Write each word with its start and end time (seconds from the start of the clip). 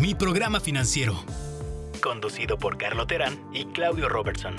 Mi 0.00 0.14
programa 0.14 0.60
financiero. 0.60 1.22
Conducido 2.02 2.58
por 2.58 2.78
Carlo 2.78 3.06
Terán 3.06 3.38
y 3.52 3.66
Claudio 3.66 4.08
Robertson. 4.08 4.56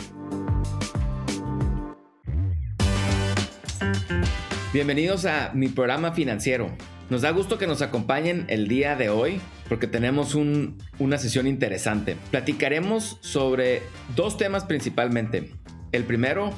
Bienvenidos 4.72 5.26
a 5.26 5.50
mi 5.56 5.68
programa 5.70 6.12
financiero. 6.12 6.70
Nos 7.10 7.24
da 7.24 7.32
gusto 7.32 7.58
que 7.58 7.66
nos 7.66 7.82
acompañen 7.82 8.46
el 8.50 8.68
día 8.68 8.96
de 8.96 9.10
hoy 9.10 9.42
porque 9.68 9.88
tenemos 9.88 10.36
una 10.36 11.18
sesión 11.18 11.48
interesante. 11.48 12.18
Platicaremos 12.30 13.18
sobre 13.22 13.82
dos 14.16 14.38
temas 14.38 14.66
principalmente. 14.66 15.54
El 15.92 16.04
primero, 16.04 16.52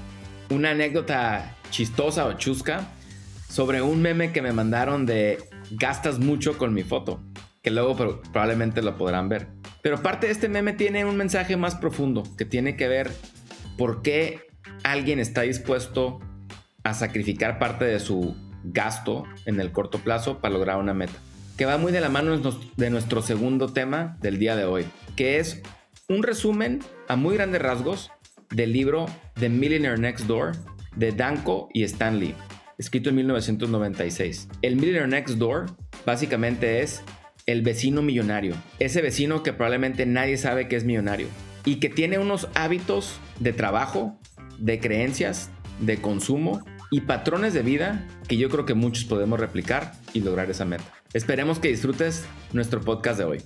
una 0.49 0.71
anécdota 0.71 1.55
chistosa 1.69 2.25
o 2.25 2.33
chusca 2.33 2.91
sobre 3.47 3.81
un 3.81 4.01
meme 4.01 4.33
que 4.33 4.41
me 4.41 4.51
mandaron 4.51 5.05
de 5.05 5.37
gastas 5.71 6.19
mucho 6.19 6.57
con 6.57 6.73
mi 6.73 6.83
foto, 6.83 7.21
que 7.63 7.71
luego 7.71 7.95
probablemente 8.31 8.81
lo 8.81 8.97
podrán 8.97 9.29
ver. 9.29 9.47
Pero 9.81 10.03
parte 10.03 10.27
de 10.27 10.33
este 10.33 10.49
meme 10.49 10.73
tiene 10.73 11.05
un 11.05 11.17
mensaje 11.17 11.57
más 11.57 11.75
profundo 11.75 12.23
que 12.37 12.45
tiene 12.45 12.75
que 12.75 12.87
ver 12.87 13.11
por 13.77 14.01
qué 14.01 14.41
alguien 14.83 15.19
está 15.19 15.41
dispuesto 15.41 16.19
a 16.83 16.93
sacrificar 16.93 17.59
parte 17.59 17.85
de 17.85 17.99
su 17.99 18.35
gasto 18.65 19.23
en 19.45 19.59
el 19.59 19.71
corto 19.71 19.99
plazo 19.99 20.39
para 20.39 20.53
lograr 20.53 20.77
una 20.77 20.93
meta. 20.93 21.13
Que 21.57 21.65
va 21.65 21.77
muy 21.77 21.91
de 21.91 22.01
la 22.01 22.09
mano 22.09 22.37
de 22.75 22.89
nuestro 22.89 23.21
segundo 23.21 23.71
tema 23.71 24.17
del 24.21 24.39
día 24.39 24.55
de 24.55 24.65
hoy, 24.65 24.85
que 25.15 25.39
es 25.39 25.61
un 26.09 26.23
resumen 26.23 26.81
a 27.07 27.15
muy 27.15 27.35
grandes 27.35 27.61
rasgos 27.61 28.11
del 28.49 28.73
libro 28.73 29.05
The 29.39 29.49
Millionaire 29.49 29.97
Next 29.97 30.25
Door 30.25 30.53
de 30.95 31.11
Danko 31.11 31.69
y 31.73 31.83
Stanley, 31.83 32.35
escrito 32.77 33.09
en 33.09 33.15
1996. 33.15 34.49
El 34.61 34.75
Millionaire 34.75 35.07
Next 35.07 35.35
Door 35.37 35.67
básicamente 36.05 36.81
es 36.81 37.03
el 37.45 37.61
vecino 37.61 38.01
millonario, 38.01 38.55
ese 38.79 39.01
vecino 39.01 39.43
que 39.43 39.53
probablemente 39.53 40.05
nadie 40.05 40.37
sabe 40.37 40.67
que 40.67 40.75
es 40.75 40.85
millonario 40.85 41.27
y 41.65 41.75
que 41.75 41.89
tiene 41.89 42.17
unos 42.17 42.47
hábitos 42.55 43.19
de 43.39 43.53
trabajo, 43.53 44.17
de 44.59 44.79
creencias, 44.79 45.49
de 45.79 45.97
consumo 45.97 46.63
y 46.91 47.01
patrones 47.01 47.53
de 47.53 47.63
vida 47.63 48.07
que 48.27 48.37
yo 48.37 48.49
creo 48.49 48.65
que 48.65 48.73
muchos 48.73 49.05
podemos 49.05 49.39
replicar 49.39 49.93
y 50.13 50.21
lograr 50.21 50.49
esa 50.49 50.65
meta. 50.65 50.83
Esperemos 51.13 51.59
que 51.59 51.69
disfrutes 51.69 52.25
nuestro 52.53 52.81
podcast 52.81 53.19
de 53.19 53.25
hoy. 53.25 53.41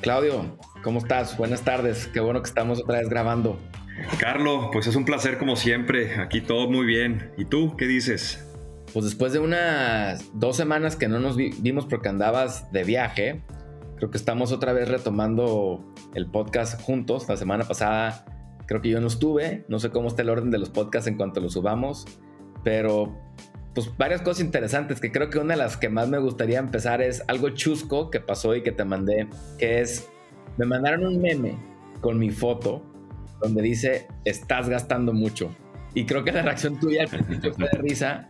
Claudio, 0.00 0.58
¿cómo 0.82 0.98
estás? 1.00 1.36
Buenas 1.36 1.62
tardes. 1.62 2.08
Qué 2.12 2.20
bueno 2.20 2.40
que 2.42 2.48
estamos 2.48 2.80
otra 2.80 2.98
vez 2.98 3.08
grabando. 3.08 3.58
Carlos, 4.18 4.68
pues 4.72 4.86
es 4.86 4.94
un 4.94 5.04
placer 5.04 5.38
como 5.38 5.56
siempre. 5.56 6.20
Aquí 6.20 6.40
todo 6.40 6.70
muy 6.70 6.86
bien. 6.86 7.32
¿Y 7.36 7.46
tú 7.46 7.76
qué 7.76 7.86
dices? 7.86 8.47
Pues 8.92 9.04
después 9.04 9.32
de 9.32 9.38
unas 9.38 10.24
dos 10.32 10.56
semanas 10.56 10.96
que 10.96 11.08
no 11.08 11.18
nos 11.18 11.36
vimos 11.36 11.86
porque 11.86 12.08
andabas 12.08 12.70
de 12.72 12.84
viaje, 12.84 13.42
creo 13.96 14.10
que 14.10 14.18
estamos 14.18 14.52
otra 14.52 14.72
vez 14.72 14.88
retomando 14.88 15.92
el 16.14 16.30
podcast 16.30 16.80
juntos. 16.80 17.28
La 17.28 17.36
semana 17.36 17.64
pasada 17.64 18.24
Creo 18.68 18.82
que 18.82 18.90
yo 18.90 19.00
no 19.00 19.06
estuve, 19.06 19.64
no 19.68 19.78
sé 19.78 19.88
cómo 19.88 20.08
está 20.08 20.20
el 20.20 20.28
orden 20.28 20.50
de 20.50 20.58
los 20.58 20.68
podcasts 20.68 21.08
en 21.08 21.16
cuanto 21.16 21.40
los 21.40 21.54
subamos, 21.54 22.04
pero 22.62 23.18
pues 23.74 23.90
varias 23.96 24.20
cosas 24.20 24.44
interesantes 24.44 25.00
que 25.00 25.10
creo 25.10 25.30
que 25.30 25.38
una 25.38 25.54
de 25.54 25.58
las 25.58 25.78
que 25.78 25.88
más 25.88 26.10
me 26.10 26.18
gustaría 26.18 26.58
empezar 26.58 27.00
es 27.00 27.24
algo 27.28 27.48
chusco 27.48 28.10
que 28.10 28.20
pasó 28.20 28.54
y 28.54 28.62
que 28.62 28.70
te 28.70 28.84
mandé, 28.84 29.26
que 29.58 29.80
es, 29.80 30.10
me 30.58 30.66
mandaron 30.66 31.06
un 31.06 31.18
meme 31.18 31.56
con 32.02 32.18
mi 32.18 32.30
foto 32.30 32.82
donde 33.40 33.62
dice, 33.62 34.06
estás 34.26 34.68
gastando 34.68 35.14
mucho. 35.14 35.56
Y 35.94 36.04
creo 36.04 36.22
que 36.22 36.32
la 36.32 36.42
reacción 36.42 36.78
tuya 36.78 37.04
al 37.04 37.08
principio 37.08 37.54
fue 37.54 37.70
de 37.72 37.78
risa, 37.78 38.28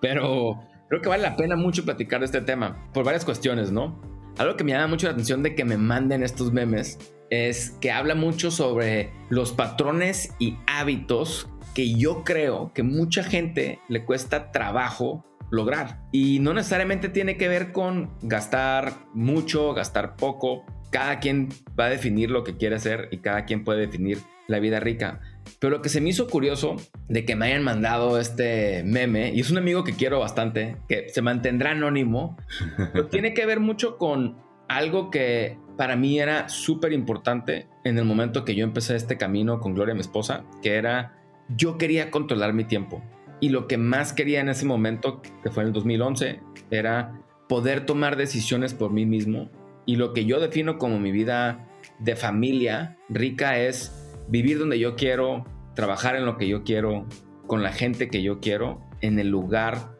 pero 0.00 0.60
creo 0.88 1.02
que 1.02 1.08
vale 1.08 1.22
la 1.22 1.36
pena 1.36 1.56
mucho 1.56 1.84
platicar 1.84 2.20
de 2.20 2.26
este 2.26 2.40
tema, 2.40 2.90
por 2.92 3.04
varias 3.04 3.24
cuestiones, 3.24 3.72
¿no? 3.72 4.00
Algo 4.38 4.56
que 4.56 4.64
me 4.64 4.72
llama 4.72 4.86
mucho 4.86 5.06
la 5.06 5.12
atención 5.12 5.42
de 5.42 5.54
que 5.54 5.64
me 5.64 5.76
manden 5.76 6.22
estos 6.22 6.52
memes 6.52 6.98
es 7.30 7.70
que 7.80 7.90
habla 7.90 8.14
mucho 8.14 8.50
sobre 8.50 9.10
los 9.28 9.52
patrones 9.52 10.34
y 10.38 10.56
hábitos 10.66 11.48
que 11.74 11.94
yo 11.94 12.24
creo 12.24 12.72
que 12.72 12.82
mucha 12.82 13.22
gente 13.22 13.80
le 13.88 14.04
cuesta 14.04 14.50
trabajo 14.50 15.24
lograr. 15.50 16.00
Y 16.12 16.40
no 16.40 16.54
necesariamente 16.54 17.08
tiene 17.08 17.36
que 17.36 17.48
ver 17.48 17.72
con 17.72 18.10
gastar 18.22 18.92
mucho, 19.14 19.74
gastar 19.74 20.16
poco. 20.16 20.64
Cada 20.90 21.20
quien 21.20 21.48
va 21.78 21.86
a 21.86 21.90
definir 21.90 22.30
lo 22.30 22.44
que 22.44 22.56
quiere 22.56 22.76
hacer 22.76 23.08
y 23.10 23.18
cada 23.18 23.44
quien 23.44 23.64
puede 23.64 23.80
definir 23.80 24.18
la 24.46 24.58
vida 24.58 24.80
rica. 24.80 25.20
Pero 25.58 25.76
lo 25.76 25.82
que 25.82 25.88
se 25.88 26.00
me 26.00 26.10
hizo 26.10 26.28
curioso 26.28 26.76
de 27.08 27.24
que 27.24 27.34
me 27.34 27.46
hayan 27.46 27.64
mandado 27.64 28.18
este 28.18 28.82
meme, 28.84 29.32
y 29.34 29.40
es 29.40 29.50
un 29.50 29.58
amigo 29.58 29.82
que 29.84 29.94
quiero 29.94 30.20
bastante, 30.20 30.76
que 30.88 31.08
se 31.08 31.22
mantendrá 31.22 31.72
anónimo, 31.72 32.36
tiene 33.10 33.34
que 33.34 33.44
ver 33.46 33.60
mucho 33.60 33.98
con 33.98 34.36
algo 34.68 35.10
que 35.10 35.58
para 35.76 35.96
mí 35.96 36.18
era 36.20 36.48
súper 36.48 36.92
importante 36.92 37.66
en 37.84 37.98
el 37.98 38.04
momento 38.04 38.44
que 38.44 38.54
yo 38.54 38.64
empecé 38.64 38.96
este 38.96 39.16
camino 39.16 39.60
con 39.60 39.74
Gloria, 39.74 39.94
mi 39.94 40.00
esposa, 40.00 40.44
que 40.62 40.74
era 40.74 41.18
yo 41.56 41.78
quería 41.78 42.10
controlar 42.10 42.52
mi 42.52 42.64
tiempo. 42.64 43.02
Y 43.40 43.50
lo 43.50 43.68
que 43.68 43.78
más 43.78 44.12
quería 44.12 44.40
en 44.40 44.48
ese 44.48 44.66
momento, 44.66 45.22
que 45.22 45.50
fue 45.50 45.62
en 45.62 45.68
el 45.68 45.72
2011, 45.72 46.40
era 46.70 47.20
poder 47.48 47.86
tomar 47.86 48.16
decisiones 48.16 48.74
por 48.74 48.92
mí 48.92 49.06
mismo. 49.06 49.50
Y 49.86 49.96
lo 49.96 50.12
que 50.12 50.24
yo 50.24 50.40
defino 50.40 50.78
como 50.78 50.98
mi 50.98 51.12
vida 51.12 51.66
de 51.98 52.16
familia 52.16 52.98
rica 53.08 53.58
es 53.58 54.07
vivir 54.28 54.58
donde 54.58 54.78
yo 54.78 54.96
quiero, 54.96 55.44
trabajar 55.74 56.16
en 56.16 56.26
lo 56.26 56.36
que 56.36 56.48
yo 56.48 56.62
quiero, 56.62 57.06
con 57.46 57.62
la 57.62 57.72
gente 57.72 58.08
que 58.08 58.22
yo 58.22 58.40
quiero, 58.40 58.80
en 59.00 59.18
el 59.18 59.28
lugar 59.28 59.96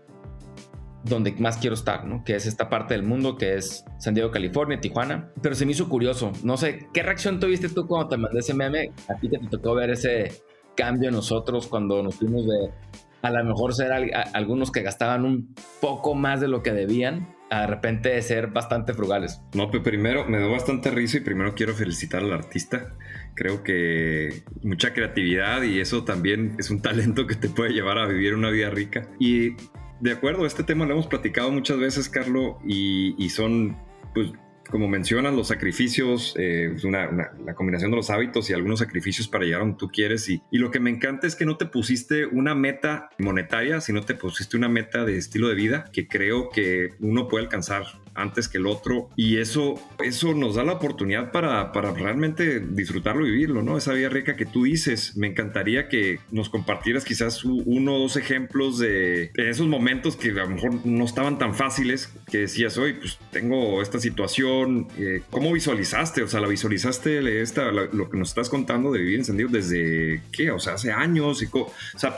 donde 1.04 1.32
más 1.32 1.56
quiero 1.56 1.74
estar, 1.74 2.04
¿no? 2.04 2.24
Que 2.24 2.34
es 2.34 2.46
esta 2.46 2.68
parte 2.68 2.94
del 2.94 3.02
mundo 3.02 3.36
que 3.36 3.54
es 3.54 3.84
San 3.98 4.14
Diego, 4.14 4.30
California, 4.30 4.80
Tijuana. 4.80 5.32
Pero 5.40 5.54
se 5.54 5.64
me 5.64 5.72
hizo 5.72 5.88
curioso. 5.88 6.32
No 6.42 6.56
sé, 6.56 6.88
¿qué 6.92 7.02
reacción 7.02 7.40
tuviste 7.40 7.68
tú 7.68 7.86
cuando 7.86 8.08
te 8.08 8.16
mandé 8.16 8.40
ese 8.40 8.54
meme? 8.54 8.92
A 9.08 9.14
ti 9.14 9.28
que 9.28 9.38
te 9.38 9.46
tocó 9.46 9.74
ver 9.74 9.90
ese 9.90 10.42
cambio 10.76 11.10
nosotros 11.10 11.66
cuando 11.66 12.02
nos 12.02 12.16
fuimos 12.16 12.46
de 12.46 12.70
a 13.22 13.30
lo 13.30 13.44
mejor 13.44 13.74
ser 13.74 13.92
algunos 14.32 14.70
que 14.70 14.82
gastaban 14.82 15.24
un 15.24 15.54
poco 15.80 16.14
más 16.14 16.40
de 16.40 16.48
lo 16.48 16.62
que 16.62 16.72
debían 16.72 17.34
a 17.50 17.62
de 17.62 17.66
repente 17.66 18.20
ser 18.22 18.48
bastante 18.48 18.94
frugales. 18.94 19.40
No, 19.54 19.70
pero 19.70 19.82
primero 19.82 20.26
me 20.26 20.38
da 20.38 20.46
bastante 20.46 20.90
risa 20.90 21.18
y 21.18 21.20
primero 21.20 21.54
quiero 21.54 21.74
felicitar 21.74 22.22
al 22.22 22.32
artista. 22.32 22.94
Creo 23.34 23.62
que 23.62 24.42
mucha 24.62 24.92
creatividad 24.92 25.62
y 25.62 25.80
eso 25.80 26.04
también 26.04 26.56
es 26.58 26.70
un 26.70 26.82
talento 26.82 27.26
que 27.26 27.34
te 27.34 27.48
puede 27.48 27.72
llevar 27.72 27.98
a 27.98 28.06
vivir 28.06 28.34
una 28.34 28.50
vida 28.50 28.70
rica. 28.70 29.08
Y 29.18 29.54
de 30.00 30.12
acuerdo, 30.12 30.46
este 30.46 30.62
tema 30.62 30.86
lo 30.86 30.92
hemos 30.92 31.06
platicado 31.06 31.50
muchas 31.50 31.78
veces, 31.78 32.08
Carlo, 32.08 32.58
y, 32.64 33.14
y 33.22 33.30
son, 33.30 33.76
pues, 34.14 34.32
como 34.70 34.88
mencionas, 34.88 35.34
los 35.34 35.48
sacrificios, 35.48 36.34
eh, 36.38 36.74
la 36.82 37.54
combinación 37.54 37.90
de 37.90 37.96
los 37.96 38.10
hábitos 38.10 38.50
y 38.50 38.52
algunos 38.52 38.80
sacrificios 38.80 39.28
para 39.28 39.44
llegar 39.44 39.60
a 39.60 39.64
donde 39.64 39.78
tú 39.78 39.88
quieres. 39.88 40.28
Y, 40.28 40.42
y, 40.50 40.58
lo 40.58 40.70
que 40.70 40.80
me 40.80 40.90
encanta 40.90 41.26
es 41.26 41.36
que 41.36 41.46
no 41.46 41.56
te 41.56 41.66
pusiste 41.66 42.26
una 42.26 42.54
meta 42.54 43.10
monetaria, 43.18 43.80
sino 43.80 44.02
te 44.02 44.14
pusiste 44.14 44.56
una 44.56 44.68
meta 44.68 45.04
de 45.04 45.16
estilo 45.16 45.48
de 45.48 45.54
vida 45.54 45.84
que 45.92 46.08
creo 46.08 46.50
que 46.50 46.90
uno 47.00 47.28
puede 47.28 47.44
alcanzar 47.44 47.84
antes 48.18 48.48
que 48.48 48.58
el 48.58 48.66
otro 48.66 49.08
y 49.16 49.38
eso, 49.38 49.74
eso 50.04 50.34
nos 50.34 50.56
da 50.56 50.64
la 50.64 50.72
oportunidad 50.72 51.30
para, 51.30 51.72
para 51.72 51.92
realmente 51.92 52.60
disfrutarlo 52.60 53.26
y 53.26 53.30
vivirlo, 53.30 53.62
¿no? 53.62 53.78
Esa 53.78 53.92
vida 53.92 54.08
rica 54.08 54.36
que 54.36 54.44
tú 54.44 54.64
dices. 54.64 55.16
Me 55.16 55.28
encantaría 55.28 55.88
que 55.88 56.18
nos 56.30 56.50
compartieras 56.50 57.04
quizás 57.04 57.44
uno 57.44 57.94
o 57.94 57.98
dos 58.00 58.16
ejemplos 58.16 58.78
de, 58.78 59.30
esos 59.36 59.68
momentos 59.68 60.16
que 60.16 60.30
a 60.30 60.44
lo 60.44 60.50
mejor 60.50 60.84
no 60.84 61.04
estaban 61.04 61.38
tan 61.38 61.54
fáciles, 61.54 62.12
que 62.30 62.38
decías, 62.38 62.76
hoy 62.76 62.94
pues 62.94 63.18
tengo 63.30 63.80
esta 63.80 64.00
situación, 64.00 64.57
eh, 64.98 65.22
¿cómo 65.30 65.52
visualizaste? 65.52 66.22
O 66.22 66.28
sea, 66.28 66.40
la 66.40 66.48
visualizaste 66.48 67.42
esta, 67.42 67.70
lo 67.70 68.10
que 68.10 68.16
nos 68.16 68.30
estás 68.30 68.48
contando 68.48 68.92
de 68.92 69.00
vivir 69.00 69.18
encendido 69.18 69.48
desde, 69.48 70.22
¿qué? 70.32 70.50
O 70.50 70.58
sea, 70.58 70.74
hace 70.74 70.92
años 70.92 71.42
y... 71.42 71.46
O 71.52 71.70
sea, 71.96 72.16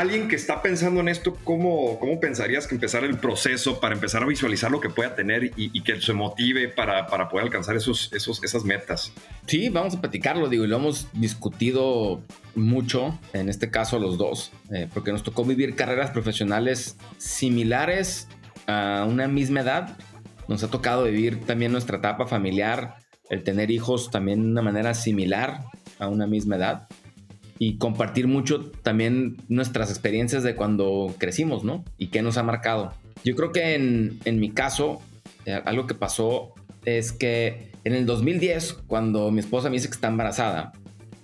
alguien 0.00 0.28
que 0.28 0.36
está 0.36 0.62
pensando 0.62 1.00
en 1.00 1.08
esto, 1.08 1.36
¿cómo, 1.44 1.98
cómo 1.98 2.20
pensarías 2.20 2.66
que 2.66 2.74
empezar 2.74 3.04
el 3.04 3.18
proceso 3.18 3.80
para 3.80 3.94
empezar 3.94 4.22
a 4.22 4.26
visualizar 4.26 4.70
lo 4.70 4.80
que 4.80 4.90
pueda 4.90 5.14
tener 5.14 5.52
y, 5.56 5.80
que 5.82 6.00
se 6.00 6.12
motive 6.12 6.68
para, 6.68 7.06
para, 7.06 7.28
poder 7.28 7.46
alcanzar 7.46 7.76
esos, 7.76 8.12
esos, 8.12 8.42
esas 8.42 8.64
metas? 8.64 9.12
Sí, 9.46 9.68
vamos 9.68 9.94
a 9.94 10.00
platicarlo, 10.00 10.48
digo, 10.48 10.64
y 10.64 10.68
lo 10.68 10.76
hemos 10.76 11.08
discutido 11.12 12.22
mucho, 12.54 13.18
en 13.32 13.48
este 13.48 13.70
caso 13.70 13.98
los 13.98 14.18
dos, 14.18 14.52
eh, 14.72 14.88
porque 14.92 15.12
nos 15.12 15.22
tocó 15.22 15.44
vivir 15.44 15.74
carreras 15.74 16.10
profesionales 16.10 16.96
similares 17.18 18.28
a 18.66 19.06
una 19.08 19.28
misma 19.28 19.60
edad. 19.60 19.96
Nos 20.48 20.62
ha 20.62 20.68
tocado 20.68 21.04
vivir 21.04 21.44
también 21.44 21.72
nuestra 21.72 21.98
etapa 21.98 22.26
familiar, 22.26 22.96
el 23.30 23.42
tener 23.42 23.70
hijos 23.70 24.10
también 24.10 24.42
de 24.42 24.50
una 24.50 24.62
manera 24.62 24.94
similar 24.94 25.64
a 25.98 26.08
una 26.08 26.26
misma 26.26 26.56
edad 26.56 26.88
y 27.58 27.78
compartir 27.78 28.26
mucho 28.26 28.70
también 28.82 29.36
nuestras 29.48 29.90
experiencias 29.90 30.42
de 30.42 30.56
cuando 30.56 31.14
crecimos, 31.18 31.64
¿no? 31.64 31.84
Y 31.98 32.08
qué 32.08 32.22
nos 32.22 32.36
ha 32.36 32.42
marcado. 32.42 32.92
Yo 33.24 33.34
creo 33.36 33.52
que 33.52 33.74
en, 33.74 34.40
mi 34.40 34.50
caso, 34.50 35.00
eh, 35.46 35.60
algo 35.64 35.86
que 35.86 35.94
pasó 35.94 36.52
es 36.84 37.12
que 37.12 37.70
en 37.84 37.94
el 37.94 38.06
2010, 38.06 38.74
cuando 38.86 39.30
mi 39.30 39.40
esposa 39.40 39.68
me 39.68 39.76
dice 39.76 39.88
que 39.88 39.94
está 39.94 40.08
embarazada 40.08 40.72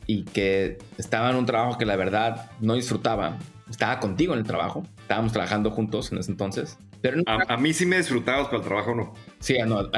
y 0.06 0.24
que 0.24 0.78
estaba 0.98 1.30
en 1.30 1.36
un 1.36 1.46
trabajo 1.46 1.78
que 1.78 1.84
la 1.84 1.96
verdad 1.96 2.50
no 2.60 2.74
disfrutaba, 2.74 3.38
estaba 3.68 4.00
contigo 4.00 4.32
en 4.32 4.40
el 4.40 4.46
trabajo, 4.46 4.84
estábamos 5.00 5.32
trabajando 5.32 5.70
juntos 5.70 6.10
en 6.12 6.18
ese 6.18 6.30
entonces, 6.30 6.78
Pero 7.02 7.22
a, 7.26 7.56
mí 7.56 7.72
sí 7.72 7.86
me 7.86 7.96
disfrutabas, 7.96 8.48
pero 8.48 8.58
el 8.58 8.68
trabajo 8.68 8.94
no. 8.94 9.14
Sí, 9.38 9.56
no, 9.66 9.90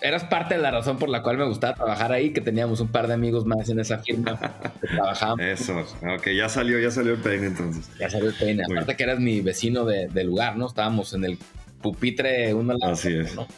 eras 0.00 0.24
parte 0.24 0.54
de 0.54 0.60
la 0.60 0.70
razón 0.70 0.98
por 0.98 1.08
la 1.08 1.22
cual 1.22 1.36
me 1.36 1.44
gustaba 1.44 1.74
trabajar 1.74 2.12
ahí, 2.12 2.32
que 2.32 2.40
teníamos 2.40 2.80
un 2.80 2.88
par 2.88 3.08
de 3.08 3.14
amigos 3.14 3.44
más 3.44 3.68
en 3.68 3.80
esa 3.80 3.98
firma 3.98 4.38
que 4.80 4.86
trabajábamos. 4.86 5.44
Eso, 5.44 5.80
ok, 5.80 6.28
ya 6.36 6.48
salió, 6.48 6.78
ya 6.78 6.92
salió 6.92 7.14
el 7.14 7.20
peine 7.20 7.48
entonces. 7.48 7.90
Ya 7.98 8.08
salió 8.08 8.28
el 8.28 8.34
peine, 8.34 8.62
aparte 8.70 8.96
que 8.96 9.02
eras 9.02 9.18
mi 9.18 9.40
vecino 9.40 9.84
de, 9.84 10.24
lugar, 10.24 10.56
¿no? 10.56 10.66
Estábamos 10.66 11.12
en 11.14 11.24
el 11.24 11.38
pupitre 11.80 12.54
uno 12.54 12.74
al 12.80 12.92
Así 12.92 13.12
es. 13.12 13.34
¿no? 13.34 13.48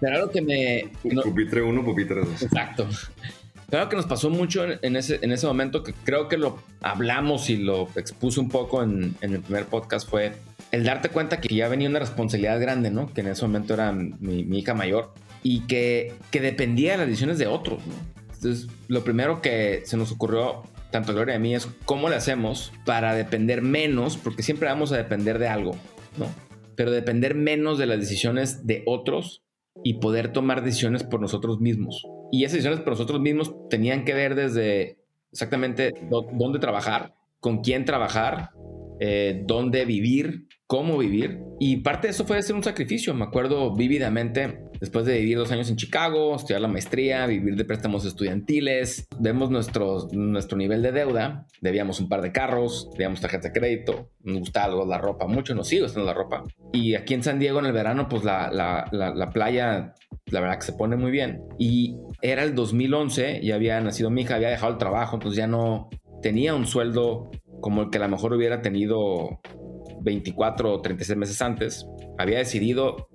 Pero 0.00 0.16
algo 0.16 0.30
que 0.30 0.40
me... 0.40 0.90
Pupitre 1.22 1.62
uno, 1.62 1.84
pupitre 1.84 2.20
dos. 2.20 2.42
Exacto. 2.42 2.88
Claro 3.74 3.88
que 3.88 3.96
nos 3.96 4.06
pasó 4.06 4.30
mucho 4.30 4.64
en 4.64 4.94
ese, 4.94 5.18
en 5.22 5.32
ese 5.32 5.48
momento, 5.48 5.82
que 5.82 5.94
creo 5.94 6.28
que 6.28 6.36
lo 6.36 6.60
hablamos 6.80 7.50
y 7.50 7.56
lo 7.56 7.88
expuse 7.96 8.38
un 8.38 8.48
poco 8.48 8.84
en, 8.84 9.16
en 9.20 9.34
el 9.34 9.40
primer 9.40 9.66
podcast, 9.66 10.08
fue 10.08 10.30
el 10.70 10.84
darte 10.84 11.08
cuenta 11.08 11.40
que 11.40 11.52
ya 11.52 11.66
venía 11.66 11.88
una 11.88 11.98
responsabilidad 11.98 12.60
grande, 12.60 12.92
¿no? 12.92 13.12
Que 13.12 13.22
en 13.22 13.26
ese 13.26 13.42
momento 13.42 13.74
era 13.74 13.90
mi, 13.90 14.42
hija 14.56 14.74
mayor 14.74 15.12
y 15.42 15.62
que, 15.62 16.12
que, 16.30 16.40
dependía 16.40 16.92
de 16.92 16.98
las 16.98 17.08
decisiones 17.08 17.36
de 17.38 17.48
otros, 17.48 17.84
¿no? 17.84 17.94
Entonces, 18.32 18.68
lo 18.86 19.02
primero 19.02 19.42
que 19.42 19.82
se 19.86 19.96
nos 19.96 20.12
ocurrió, 20.12 20.62
tanto 20.92 21.12
Gloria 21.12 21.34
y 21.34 21.38
a 21.38 21.40
mí, 21.40 21.56
es 21.56 21.66
cómo 21.84 22.08
le 22.08 22.14
hacemos 22.14 22.72
para 22.86 23.16
depender 23.16 23.60
menos, 23.60 24.16
porque 24.16 24.44
siempre 24.44 24.68
vamos 24.68 24.92
a 24.92 24.98
depender 24.98 25.40
de 25.40 25.48
algo, 25.48 25.72
¿no? 26.16 26.28
Pero 26.76 26.92
depender 26.92 27.34
menos 27.34 27.78
de 27.78 27.86
las 27.86 27.98
decisiones 27.98 28.68
de 28.68 28.84
otros 28.86 29.42
y 29.82 29.94
poder 29.94 30.32
tomar 30.32 30.62
decisiones 30.62 31.02
por 31.02 31.20
nosotros 31.20 31.60
mismos. 31.60 32.04
Y 32.34 32.42
esas 32.42 32.54
decisiones 32.54 32.80
por 32.80 32.94
nosotros 32.94 33.20
mismos 33.20 33.54
tenían 33.70 34.04
que 34.04 34.12
ver 34.12 34.34
desde 34.34 34.98
exactamente 35.30 35.92
dónde 36.10 36.58
trabajar, 36.58 37.14
con 37.38 37.62
quién 37.62 37.84
trabajar, 37.84 38.50
eh, 38.98 39.44
dónde 39.46 39.84
vivir, 39.84 40.48
cómo 40.66 40.98
vivir. 40.98 41.38
Y 41.60 41.76
parte 41.76 42.08
de 42.08 42.10
eso 42.10 42.24
fue 42.24 42.38
hacer 42.38 42.56
un 42.56 42.64
sacrificio. 42.64 43.14
Me 43.14 43.24
acuerdo 43.24 43.72
vívidamente, 43.76 44.64
después 44.80 45.04
de 45.04 45.18
vivir 45.18 45.38
dos 45.38 45.52
años 45.52 45.70
en 45.70 45.76
Chicago, 45.76 46.34
estudiar 46.34 46.60
la 46.60 46.68
maestría, 46.68 47.26
vivir 47.26 47.54
de 47.54 47.64
préstamos 47.64 48.04
estudiantiles, 48.04 49.06
vemos 49.20 49.50
nuestro, 49.50 50.08
nuestro 50.10 50.58
nivel 50.58 50.82
de 50.82 50.90
deuda. 50.90 51.46
Debíamos 51.60 52.00
un 52.00 52.08
par 52.08 52.22
de 52.22 52.32
carros, 52.32 52.90
debíamos 52.92 53.20
tarjeta 53.20 53.48
de 53.48 53.60
crédito, 53.60 54.10
nos 54.24 54.40
gustaba 54.40 54.84
la 54.84 54.98
ropa, 54.98 55.26
mucho 55.26 55.54
nos 55.54 55.68
sigue 55.68 55.82
gustando 55.82 56.06
la 56.06 56.14
ropa. 56.14 56.42
Y 56.72 56.94
aquí 56.94 57.14
en 57.14 57.22
San 57.22 57.38
Diego 57.38 57.60
en 57.60 57.66
el 57.66 57.72
verano, 57.72 58.08
pues 58.08 58.24
la, 58.24 58.50
la, 58.50 58.88
la, 58.90 59.30
playa, 59.30 59.94
la 60.30 60.40
verdad 60.40 60.58
que 60.58 60.66
se 60.66 60.72
pone 60.72 60.96
muy 60.96 61.10
bien. 61.10 61.42
Y 61.58 61.96
era 62.22 62.42
el 62.42 62.54
2011, 62.54 63.40
ya 63.42 63.54
había 63.54 63.80
nacido 63.80 64.10
mi 64.10 64.22
hija, 64.22 64.36
había 64.36 64.48
dejado 64.50 64.72
el 64.72 64.78
trabajo, 64.78 65.16
entonces 65.16 65.36
ya 65.36 65.46
no 65.46 65.90
tenía 66.22 66.54
un 66.54 66.66
sueldo 66.66 67.30
como 67.60 67.82
el 67.82 67.90
que 67.90 67.98
a 67.98 68.02
lo 68.02 68.08
mejor 68.08 68.32
hubiera 68.32 68.62
tenido 68.62 69.40
24 70.02 70.72
o 70.72 70.80
36 70.80 71.18
meses 71.18 71.40
antes, 71.42 71.86
había 72.18 72.38
decidido 72.38 73.08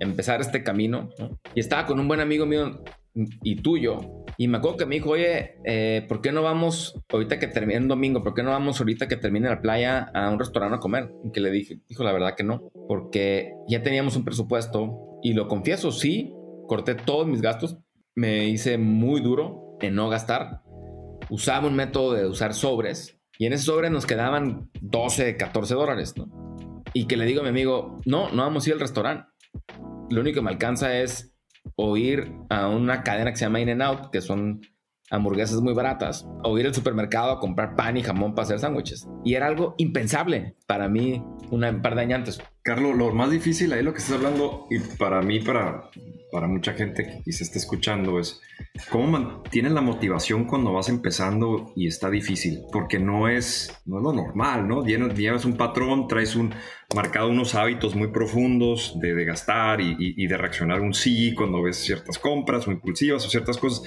empezar 0.00 0.40
este 0.40 0.62
camino 0.62 1.10
y 1.54 1.60
estaba 1.60 1.86
con 1.86 2.00
un 2.00 2.08
buen 2.08 2.20
amigo 2.20 2.46
mío 2.46 2.82
y 3.14 3.56
tuyo. 3.56 3.98
Y 4.38 4.48
me 4.48 4.58
acuerdo 4.58 4.78
que 4.78 4.86
me 4.86 4.94
dijo, 4.94 5.10
oye, 5.10 5.56
eh, 5.64 6.06
¿por 6.08 6.22
qué 6.22 6.32
no 6.32 6.42
vamos 6.42 6.98
ahorita 7.12 7.38
que 7.38 7.46
termine 7.46 7.78
el 7.78 7.88
domingo? 7.88 8.22
¿Por 8.22 8.32
qué 8.32 8.42
no 8.42 8.50
vamos 8.50 8.80
ahorita 8.80 9.06
que 9.06 9.16
termine 9.16 9.48
la 9.48 9.60
playa 9.60 10.10
a 10.14 10.30
un 10.30 10.38
restaurante 10.38 10.76
a 10.76 10.80
comer? 10.80 11.12
Y 11.24 11.32
que 11.32 11.40
le 11.40 11.50
dije, 11.50 11.80
dijo 11.88 12.04
la 12.04 12.12
verdad 12.12 12.34
que 12.36 12.44
no, 12.44 12.70
porque 12.88 13.52
ya 13.68 13.82
teníamos 13.82 14.16
un 14.16 14.24
presupuesto 14.24 15.18
y 15.22 15.34
lo 15.34 15.46
confieso, 15.48 15.92
sí, 15.92 16.32
corté 16.70 16.94
todos 16.94 17.26
mis 17.26 17.42
gastos, 17.42 17.78
me 18.14 18.44
hice 18.44 18.78
muy 18.78 19.20
duro 19.20 19.76
en 19.80 19.96
no 19.96 20.08
gastar. 20.08 20.62
Usaba 21.28 21.66
un 21.66 21.74
método 21.74 22.12
de 22.12 22.28
usar 22.28 22.54
sobres 22.54 23.20
y 23.38 23.46
en 23.46 23.54
ese 23.54 23.64
sobre 23.64 23.90
nos 23.90 24.06
quedaban 24.06 24.70
12, 24.80 25.36
14 25.36 25.74
dólares, 25.74 26.14
¿no? 26.16 26.30
Y 26.94 27.08
que 27.08 27.16
le 27.16 27.24
digo 27.24 27.40
a 27.40 27.42
mi 27.42 27.48
amigo, 27.48 28.00
no, 28.06 28.30
no 28.30 28.44
vamos 28.44 28.64
a 28.64 28.68
ir 28.68 28.74
al 28.74 28.80
restaurante. 28.80 29.28
Lo 30.10 30.20
único 30.20 30.36
que 30.36 30.42
me 30.42 30.50
alcanza 30.50 30.96
es 30.96 31.34
o 31.74 31.96
ir 31.96 32.32
a 32.50 32.68
una 32.68 33.02
cadena 33.02 33.32
que 33.32 33.36
se 33.38 33.46
llama 33.46 33.58
In 33.58 33.70
n 33.70 33.82
Out, 33.82 34.10
que 34.12 34.20
son 34.20 34.60
hamburguesas 35.10 35.60
muy 35.60 35.74
baratas, 35.74 36.24
o 36.44 36.56
ir 36.56 36.66
al 36.66 36.74
supermercado 36.74 37.32
a 37.32 37.40
comprar 37.40 37.74
pan 37.74 37.96
y 37.96 38.04
jamón 38.04 38.32
para 38.36 38.44
hacer 38.44 38.60
sándwiches. 38.60 39.08
Y 39.24 39.34
era 39.34 39.48
algo 39.48 39.74
impensable 39.76 40.54
para 40.68 40.88
mí 40.88 41.20
un 41.50 41.82
par 41.82 41.96
de 41.96 42.02
años 42.02 42.18
antes. 42.18 42.42
Carlos, 42.62 42.96
lo 42.96 43.12
más 43.12 43.28
difícil 43.32 43.72
ahí 43.72 43.82
lo 43.82 43.92
que 43.92 43.98
estás 43.98 44.18
hablando, 44.18 44.68
y 44.70 44.78
para 44.78 45.20
mí, 45.20 45.40
para, 45.40 45.90
para 46.30 46.46
mucha 46.46 46.74
gente 46.74 47.22
que 47.24 47.32
se 47.32 47.44
esté 47.44 47.58
escuchando, 47.58 48.18
es 48.18 48.40
cómo 48.90 49.18
mantienes 49.18 49.72
la 49.72 49.80
motivación 49.80 50.44
cuando 50.44 50.72
vas 50.72 50.88
empezando 50.88 51.72
y 51.76 51.86
está 51.86 52.10
difícil, 52.10 52.60
porque 52.72 52.98
no 52.98 53.28
es, 53.28 53.72
no 53.86 53.98
es 53.98 54.02
lo 54.02 54.12
normal, 54.12 54.68
¿no? 54.68 54.84
Llevas 54.84 55.44
un 55.44 55.56
patrón, 55.56 56.08
traes 56.08 56.36
un 56.36 56.54
marcado 56.94 57.28
unos 57.28 57.54
hábitos 57.54 57.94
muy 57.94 58.08
profundos 58.08 58.98
de, 59.00 59.14
de 59.14 59.24
gastar 59.24 59.80
y, 59.80 60.26
de 60.26 60.36
reaccionar 60.36 60.80
un 60.80 60.94
sí 60.94 61.34
cuando 61.34 61.62
ves 61.62 61.76
ciertas 61.76 62.18
compras 62.18 62.66
o 62.66 62.72
impulsivas 62.72 63.24
o 63.26 63.30
ciertas 63.30 63.58
cosas. 63.58 63.82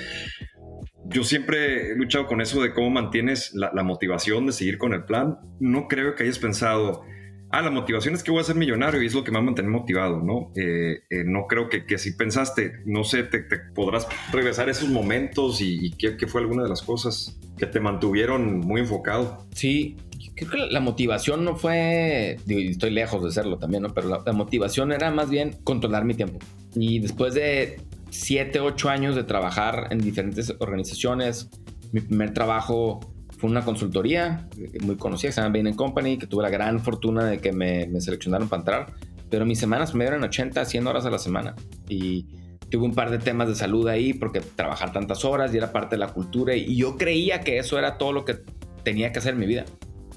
Yo 1.06 1.24
siempre 1.24 1.92
he 1.92 1.96
luchado 1.96 2.28
con 2.28 2.42
eso 2.42 2.62
de 2.62 2.74
cómo 2.74 2.90
mantienes 2.90 3.54
la 3.54 3.84
motivación 3.84 4.46
de 4.46 4.54
seguir 4.54 4.78
con 4.78 4.94
el 4.94 5.04
plan. 5.04 5.38
No 5.60 5.88
creo 5.88 6.16
que 6.16 6.24
hayas 6.24 6.40
pensado, 6.40 7.04
ah, 7.54 7.62
la 7.62 7.70
motivación 7.70 8.16
es 8.16 8.24
que 8.24 8.32
voy 8.32 8.42
a 8.42 8.44
ser 8.44 8.56
millonario 8.56 9.02
y 9.02 9.06
es 9.06 9.14
lo 9.14 9.24
que 9.24 9.32
me 9.32 9.38
va 9.38 9.44
a 9.44 9.46
mantener 9.46 9.70
motivado, 9.70 10.22
¿no? 10.22 10.52
Eh, 10.56 11.04
eh, 11.10 11.24
no 11.24 11.46
creo 11.48 11.70
que, 11.70 11.86
que, 11.86 12.00
si 12.00 12.14
pensaste, 12.14 12.82
no 12.86 13.04
sé, 13.04 13.24
te, 13.24 13.44
podrás 13.76 14.08
regresar 14.32 14.68
a 14.68 14.72
esos 14.72 14.90
momentos 14.90 15.62
y, 15.62 15.92
qué, 15.92 16.18
fue 16.28 16.42
alguna 16.42 16.64
de 16.64 16.70
las 16.70 16.82
cosas 16.82 17.40
que 17.58 17.68
te 17.68 17.80
mantuvieron 17.80 18.60
muy 18.60 18.82
enfocado. 18.82 19.46
Sí, 19.54 19.98
creo 20.36 20.50
que 20.50 20.58
la 20.58 20.80
motivación 20.80 21.46
no 21.46 21.56
fue, 21.56 22.38
digo, 22.46 22.60
estoy 22.60 22.90
lejos 22.90 23.24
de 23.24 23.32
serlo 23.32 23.60
también, 23.60 23.84
¿no? 23.84 23.94
Pero 23.94 24.10
la, 24.10 24.24
la 24.26 24.34
motivación 24.34 24.92
era 24.92 25.12
más 25.12 25.30
bien 25.30 25.56
controlar 25.64 26.06
mi 26.06 26.16
tiempo. 26.16 26.40
Y 26.74 27.00
después 27.00 27.36
de 27.36 27.80
siete, 28.10 28.62
ocho 28.62 28.90
años 28.90 29.16
de 29.16 29.24
trabajar 29.24 29.88
en 29.92 30.00
diferentes 30.00 30.56
organizaciones, 30.58 31.52
mi 31.92 32.02
primer 32.02 32.34
trabajo 32.34 33.13
fue 33.44 33.50
una 33.50 33.66
consultoría 33.66 34.48
muy 34.84 34.96
conocida 34.96 35.28
que 35.28 35.34
se 35.34 35.42
llama 35.42 35.52
Bain 35.52 35.76
Company, 35.76 36.18
que 36.18 36.28
tuve 36.28 36.44
la 36.44 36.50
gran 36.50 36.80
fortuna 36.80 37.26
de 37.26 37.40
que 37.40 37.52
me, 37.52 38.00
seleccionaron 38.00 38.48
para 38.48 38.62
entrar, 38.62 38.94
pero 39.30 39.46
mis 39.46 39.60
semanas 39.60 39.94
me 39.94 40.06
dieron 40.06 40.24
80, 40.24 40.64
100 40.64 40.88
horas 40.88 41.06
a 41.06 41.10
la 41.10 41.20
semana 41.20 41.54
y 41.90 42.26
tuve 42.70 42.86
un 42.86 42.96
par 42.96 43.12
de 43.12 43.18
temas 43.20 43.50
de 43.50 43.56
salud 43.56 43.86
ahí 43.90 44.14
porque 44.14 44.40
trabajar 44.40 44.94
tantas 44.94 45.26
horas 45.26 45.54
y 45.54 45.58
era 45.58 45.74
parte 45.74 45.96
de 45.96 46.00
la 46.00 46.14
cultura 46.14 46.56
y 46.56 46.78
yo 46.78 46.96
creía 46.96 47.42
que 47.42 47.58
eso 47.58 47.78
era 47.78 47.98
todo 47.98 48.14
lo 48.14 48.24
que 48.24 48.38
tenía 48.86 49.12
que 49.12 49.20
hacer 49.20 49.34
en 49.34 49.42
mi 49.42 49.46
vida. 49.46 49.66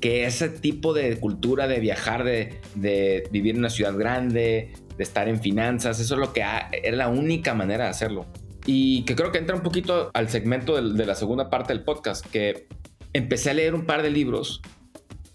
Que 0.00 0.24
ese 0.24 0.48
tipo 0.48 0.94
de 0.94 1.18
cultura 1.18 1.66
de 1.66 1.80
viajar, 1.80 2.22
de, 2.22 2.60
de 2.76 3.28
vivir 3.32 3.56
en 3.56 3.58
una 3.58 3.70
ciudad 3.70 3.98
grande, 3.98 4.72
de 4.96 5.02
estar 5.02 5.28
en 5.28 5.40
finanzas, 5.40 5.98
eso 5.98 6.14
es 6.14 6.20
lo 6.20 6.32
que 6.32 6.42
era 6.42 6.96
la 6.96 7.08
única 7.08 7.54
manera 7.54 7.86
de 7.86 7.90
hacerlo. 7.90 8.24
Y 8.66 9.04
que 9.04 9.16
creo 9.16 9.32
que 9.32 9.38
entra 9.38 9.56
un 9.56 9.62
poquito 9.62 10.10
al 10.14 10.28
segmento 10.28 10.80
de, 10.80 10.94
de 10.96 11.06
la 11.06 11.16
segunda 11.16 11.50
parte 11.50 11.72
del 11.72 11.82
podcast, 11.82 12.26
que 12.26 12.66
empecé 13.16 13.50
a 13.50 13.54
leer 13.54 13.74
un 13.74 13.86
par 13.86 14.02
de 14.02 14.10
libros. 14.10 14.60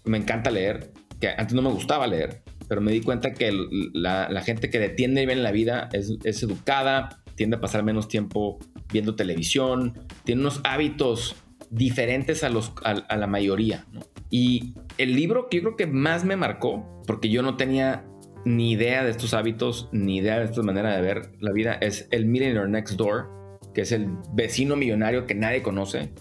Me 0.04 0.18
encanta 0.18 0.50
leer, 0.50 0.92
que 1.20 1.28
antes 1.28 1.54
no 1.54 1.62
me 1.62 1.70
gustaba 1.70 2.06
leer, 2.06 2.42
pero 2.68 2.80
me 2.80 2.92
di 2.92 3.00
cuenta 3.00 3.32
que 3.32 3.52
la, 3.92 4.42
gente 4.42 4.70
que 4.70 4.78
detiene 4.78 5.26
bien 5.26 5.38
en 5.38 5.44
la 5.44 5.52
vida 5.52 5.88
es, 5.92 6.42
educada, 6.42 7.22
tiende 7.34 7.56
a 7.56 7.60
pasar 7.60 7.82
menos 7.82 8.08
tiempo 8.08 8.58
viendo 8.92 9.14
televisión, 9.14 9.98
tiene 10.24 10.40
unos 10.42 10.60
hábitos 10.64 11.36
diferentes 11.70 12.44
a, 12.44 12.48
los, 12.48 12.72
a, 12.84 13.16
la 13.16 13.26
mayoría. 13.26 13.84
Y 14.30 14.74
el 14.98 15.14
libro 15.14 15.48
que 15.48 15.58
yo 15.58 15.62
creo 15.62 15.76
que 15.76 15.86
más 15.86 16.24
me 16.24 16.36
marcó, 16.36 17.02
porque 17.06 17.28
yo 17.28 17.42
no 17.42 17.56
tenía 17.56 18.04
ni 18.44 18.72
idea 18.72 19.04
de 19.04 19.10
estos 19.10 19.34
hábitos, 19.34 19.88
ni 19.92 20.16
idea 20.16 20.38
de 20.38 20.46
esta 20.46 20.62
manera 20.62 20.94
de 20.96 21.02
ver 21.02 21.32
la 21.40 21.52
vida, 21.52 21.74
es 21.74 22.08
El 22.10 22.26
Millionaire 22.26 22.68
Next 22.68 22.96
Door, 22.96 23.60
que 23.74 23.82
es 23.82 23.92
el 23.92 24.08
vecino 24.34 24.76
millonario 24.76 25.26
que 25.26 25.34
nadie 25.34 25.62
conoce, 25.62 26.12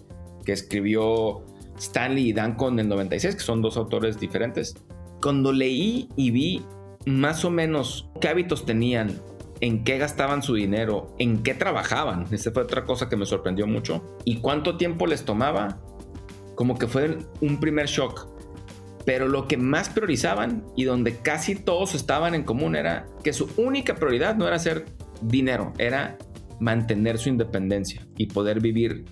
que 0.46 0.52
escribió 0.52 1.46
Stanley 1.82 2.30
y 2.30 2.34
Danko 2.34 2.70
en 2.70 2.80
el 2.80 2.88
96, 2.88 3.36
que 3.36 3.42
son 3.42 3.62
dos 3.62 3.76
autores 3.76 4.20
diferentes. 4.20 4.76
Cuando 5.22 5.52
leí 5.52 6.10
y 6.16 6.32
vi 6.32 6.62
más 7.06 7.44
o 7.44 7.50
menos 7.50 8.10
qué 8.22 8.28
hábitos 8.28 8.66
tenían, 8.66 9.20
en 9.62 9.84
qué 9.84 9.98
gastaban 9.98 10.44
su 10.44 10.56
dinero, 10.56 11.16
en 11.20 11.44
qué 11.44 11.54
trabajaban, 11.54 12.28
esa 12.32 12.52
fue 12.52 12.64
otra 12.64 12.86
cosa 12.86 13.10
que 13.10 13.16
me 13.16 13.26
sorprendió 13.26 13.68
mucho, 13.68 14.18
y 14.26 14.38
cuánto 14.38 14.78
tiempo 14.78 15.08
les 15.08 15.26
tomaba, 15.26 15.80
como 16.56 16.78
que 16.78 16.88
fue 16.88 17.18
un 17.42 17.60
primer 17.60 17.88
shock. 17.88 18.28
Pero 19.04 19.28
lo 19.28 19.48
que 19.48 19.58
más 19.58 19.90
priorizaban 19.90 20.64
y 20.76 20.84
donde 20.84 21.18
casi 21.18 21.56
todos 21.56 21.96
estaban 21.96 22.36
en 22.36 22.44
común 22.44 22.76
era 22.76 23.08
que 23.24 23.34
su 23.34 23.50
única 23.58 23.96
prioridad 23.96 24.36
no 24.36 24.46
era 24.46 24.58
hacer 24.58 24.86
dinero, 25.22 25.74
era 25.80 26.20
mantener 26.60 27.18
su 27.18 27.30
independencia 27.30 28.08
y 28.18 28.28
poder 28.28 28.62
vivir 28.62 29.06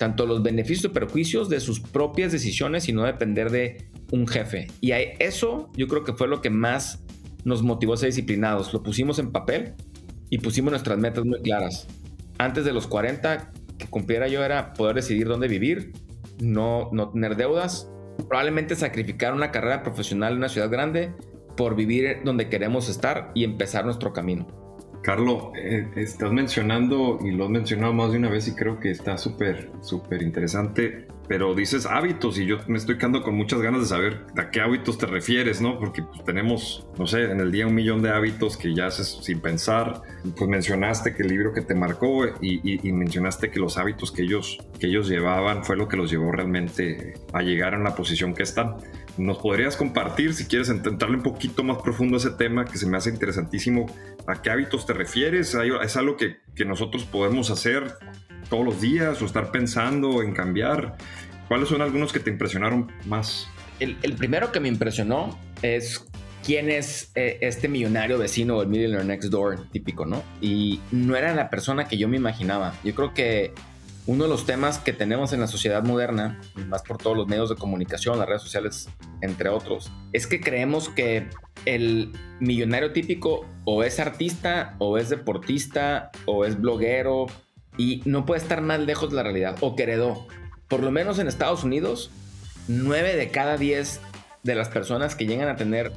tanto 0.00 0.24
los 0.24 0.42
beneficios 0.42 0.86
y 0.86 0.94
perjuicios 0.94 1.50
de 1.50 1.60
sus 1.60 1.78
propias 1.78 2.32
decisiones 2.32 2.88
y 2.88 2.94
no 2.94 3.04
depender 3.04 3.50
de 3.50 3.90
un 4.10 4.26
jefe. 4.26 4.68
Y 4.80 4.92
eso 4.92 5.70
yo 5.76 5.88
creo 5.88 6.04
que 6.04 6.14
fue 6.14 6.26
lo 6.26 6.40
que 6.40 6.48
más 6.48 7.04
nos 7.44 7.62
motivó 7.62 7.92
a 7.92 7.96
ser 7.98 8.08
disciplinados. 8.08 8.72
Lo 8.72 8.82
pusimos 8.82 9.18
en 9.18 9.30
papel 9.30 9.74
y 10.30 10.38
pusimos 10.38 10.70
nuestras 10.70 10.96
metas 10.96 11.26
muy 11.26 11.42
claras. 11.42 11.86
Antes 12.38 12.64
de 12.64 12.72
los 12.72 12.86
40 12.86 13.52
que 13.76 13.88
cumpliera 13.88 14.26
yo 14.26 14.42
era 14.42 14.72
poder 14.72 14.96
decidir 14.96 15.28
dónde 15.28 15.48
vivir, 15.48 15.92
no, 16.40 16.88
no 16.92 17.10
tener 17.10 17.36
deudas, 17.36 17.90
probablemente 18.26 18.76
sacrificar 18.76 19.34
una 19.34 19.50
carrera 19.50 19.82
profesional 19.82 20.32
en 20.32 20.38
una 20.38 20.48
ciudad 20.48 20.70
grande 20.70 21.12
por 21.58 21.76
vivir 21.76 22.20
donde 22.24 22.48
queremos 22.48 22.88
estar 22.88 23.32
y 23.34 23.44
empezar 23.44 23.84
nuestro 23.84 24.14
camino. 24.14 24.59
Carlos, 25.02 25.52
eh, 25.56 25.88
estás 25.96 26.30
mencionando, 26.32 27.18
y 27.22 27.30
lo 27.30 27.44
has 27.44 27.50
mencionado 27.50 27.92
más 27.92 28.12
de 28.12 28.18
una 28.18 28.28
vez 28.28 28.48
y 28.48 28.54
creo 28.54 28.78
que 28.78 28.90
está 28.90 29.16
súper, 29.16 29.70
súper 29.80 30.22
interesante, 30.22 31.06
pero 31.30 31.54
dices 31.54 31.86
hábitos 31.86 32.40
y 32.40 32.46
yo 32.46 32.58
me 32.66 32.76
estoy 32.76 32.98
quedando 32.98 33.22
con 33.22 33.36
muchas 33.36 33.62
ganas 33.62 33.82
de 33.82 33.86
saber 33.86 34.26
a 34.36 34.50
qué 34.50 34.60
hábitos 34.60 34.98
te 34.98 35.06
refieres, 35.06 35.60
¿no? 35.60 35.78
Porque 35.78 36.02
pues, 36.02 36.24
tenemos, 36.24 36.88
no 36.98 37.06
sé, 37.06 37.30
en 37.30 37.38
el 37.38 37.52
día 37.52 37.68
un 37.68 37.74
millón 37.76 38.02
de 38.02 38.10
hábitos 38.10 38.56
que 38.56 38.74
ya 38.74 38.86
haces 38.86 39.20
sin 39.22 39.38
pensar. 39.38 40.02
Pues 40.36 40.50
mencionaste 40.50 41.14
que 41.14 41.22
el 41.22 41.28
libro 41.28 41.52
que 41.52 41.60
te 41.60 41.76
marcó 41.76 42.26
y, 42.40 42.60
y, 42.84 42.92
mencionaste 42.92 43.48
que 43.52 43.60
los 43.60 43.78
hábitos 43.78 44.10
que 44.10 44.22
ellos, 44.22 44.58
que 44.80 44.88
ellos 44.88 45.08
llevaban 45.08 45.64
fue 45.64 45.76
lo 45.76 45.86
que 45.86 45.96
los 45.96 46.10
llevó 46.10 46.32
realmente 46.32 47.14
a 47.32 47.42
llegar 47.42 47.76
a 47.76 47.78
la 47.78 47.94
posición 47.94 48.34
que 48.34 48.42
están. 48.42 48.78
¿Nos 49.16 49.38
podrías 49.38 49.76
compartir, 49.76 50.34
si 50.34 50.46
quieres 50.46 50.68
entrarle 50.68 51.18
un 51.18 51.22
poquito 51.22 51.62
más 51.62 51.80
profundo 51.80 52.16
a 52.16 52.18
ese 52.18 52.30
tema 52.30 52.64
que 52.64 52.76
se 52.76 52.88
me 52.88 52.96
hace 52.96 53.08
interesantísimo, 53.08 53.86
a 54.26 54.42
qué 54.42 54.50
hábitos 54.50 54.84
te 54.84 54.94
refieres? 54.94 55.56
¿Es 55.84 55.96
algo 55.96 56.16
que, 56.16 56.38
que 56.56 56.64
nosotros 56.64 57.04
podemos 57.04 57.52
hacer 57.52 57.94
todos 58.50 58.64
los 58.64 58.80
días 58.80 59.22
o 59.22 59.24
estar 59.24 59.50
pensando 59.50 60.22
en 60.22 60.34
cambiar? 60.34 60.96
¿Cuáles 61.48 61.68
son 61.68 61.80
algunos 61.80 62.12
que 62.12 62.20
te 62.20 62.30
impresionaron 62.30 62.92
más? 63.06 63.48
El, 63.78 63.96
primero 64.16 64.52
que 64.52 64.60
me 64.60 64.68
impresionó 64.68 65.38
es 65.62 66.06
quién 66.44 66.68
es 66.68 67.12
eh, 67.14 67.38
este 67.40 67.66
millonario 67.68 68.18
vecino 68.18 68.60
el 68.60 68.68
Millionaire 68.68 69.04
Next 69.04 69.30
Door 69.30 69.70
típico, 69.70 70.04
¿no? 70.04 70.22
Y 70.42 70.80
no 70.90 71.16
era 71.16 71.34
la 71.34 71.48
persona 71.48 71.86
que 71.86 71.96
yo 71.96 72.06
me 72.08 72.18
imaginaba. 72.18 72.74
Yo 72.84 72.94
creo 72.94 73.14
que 73.14 73.54
uno 74.06 74.24
de 74.24 74.30
los 74.30 74.44
temas 74.44 74.78
que 74.78 74.92
tenemos 74.92 75.32
en 75.32 75.40
la 75.40 75.46
sociedad 75.46 75.82
moderna, 75.82 76.40
más 76.68 76.82
por 76.82 76.98
todos 76.98 77.16
los 77.16 77.28
medios 77.28 77.48
de 77.48 77.56
comunicación, 77.56 78.18
las 78.18 78.28
redes 78.28 78.42
sociales, 78.42 78.88
entre 79.20 79.48
otros, 79.48 79.92
es 80.12 80.26
que 80.26 80.40
creemos 80.40 80.88
que 80.88 81.28
el 81.64 82.12
millonario 82.40 82.92
típico 82.92 83.46
o 83.64 83.84
es 83.84 84.00
artista, 84.00 84.74
o 84.78 84.98
es 84.98 85.10
deportista, 85.10 86.10
o 86.26 86.44
es 86.44 86.60
bloguero, 86.60 87.26
y 87.80 88.02
no 88.04 88.26
puede 88.26 88.42
estar 88.42 88.60
más 88.60 88.78
lejos 88.80 89.08
de 89.08 89.16
la 89.16 89.22
realidad, 89.22 89.56
o 89.60 89.74
que 89.74 89.84
heredó. 89.84 90.26
Por 90.68 90.82
lo 90.82 90.90
menos 90.90 91.18
en 91.18 91.28
Estados 91.28 91.64
Unidos, 91.64 92.10
9 92.68 93.16
de 93.16 93.30
cada 93.30 93.56
10 93.56 94.02
de 94.42 94.54
las 94.54 94.68
personas 94.68 95.14
que 95.14 95.24
llegan 95.24 95.48
a 95.48 95.56
tener 95.56 95.90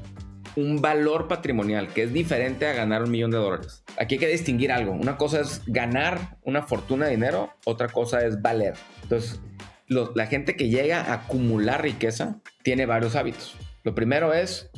un 0.55 0.81
valor 0.81 1.27
patrimonial 1.27 1.89
que 1.89 2.03
es 2.03 2.13
diferente 2.13 2.67
a 2.67 2.73
ganar 2.73 3.03
un 3.03 3.11
millón 3.11 3.31
de 3.31 3.37
dólares. 3.37 3.83
Aquí 3.97 4.15
hay 4.15 4.19
que 4.19 4.27
distinguir 4.27 4.71
algo. 4.71 4.93
Una 4.93 5.17
cosa 5.17 5.41
es 5.41 5.61
ganar 5.65 6.37
una 6.43 6.61
fortuna 6.61 7.05
de 7.05 7.11
dinero, 7.11 7.51
otra 7.65 7.89
cosa 7.89 8.25
es 8.25 8.41
valer. 8.41 8.75
Entonces, 9.01 9.41
la 9.89 10.27
gente 10.27 10.55
que 10.55 10.69
llega 10.69 11.01
a 11.01 11.13
acumular 11.15 11.81
riqueza 11.81 12.39
tiene 12.63 12.85
varios 12.85 13.17
hábitos. 13.17 13.57
Lo 13.83 13.93
primero 13.93 14.33
es 14.33 14.69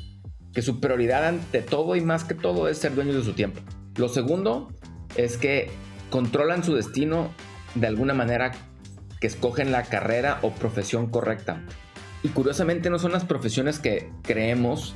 que 0.53 0.63
su 0.63 0.79
prioridad 0.79 1.27
ante 1.27 1.61
todo 1.61 1.95
y 1.95 2.01
más 2.01 2.23
que 2.23 2.33
todo 2.33 2.67
es 2.67 2.79
ser 2.79 2.95
dueños 2.95 3.15
de 3.15 3.23
su 3.23 3.33
tiempo. 3.33 3.61
Lo 3.95 4.09
segundo 4.09 4.73
es 5.15 5.37
que 5.37 5.69
controlan 6.15 6.63
su 6.63 6.73
destino 6.73 7.29
de 7.73 7.87
alguna 7.87 8.13
manera 8.13 8.53
que 9.19 9.27
escogen 9.27 9.73
la 9.73 9.83
carrera 9.83 10.39
o 10.43 10.51
profesión 10.51 11.07
correcta. 11.07 11.61
Y 12.23 12.29
curiosamente 12.29 12.89
no 12.89 12.99
son 12.99 13.11
las 13.11 13.25
profesiones 13.25 13.79
que 13.79 14.09
creemos 14.21 14.95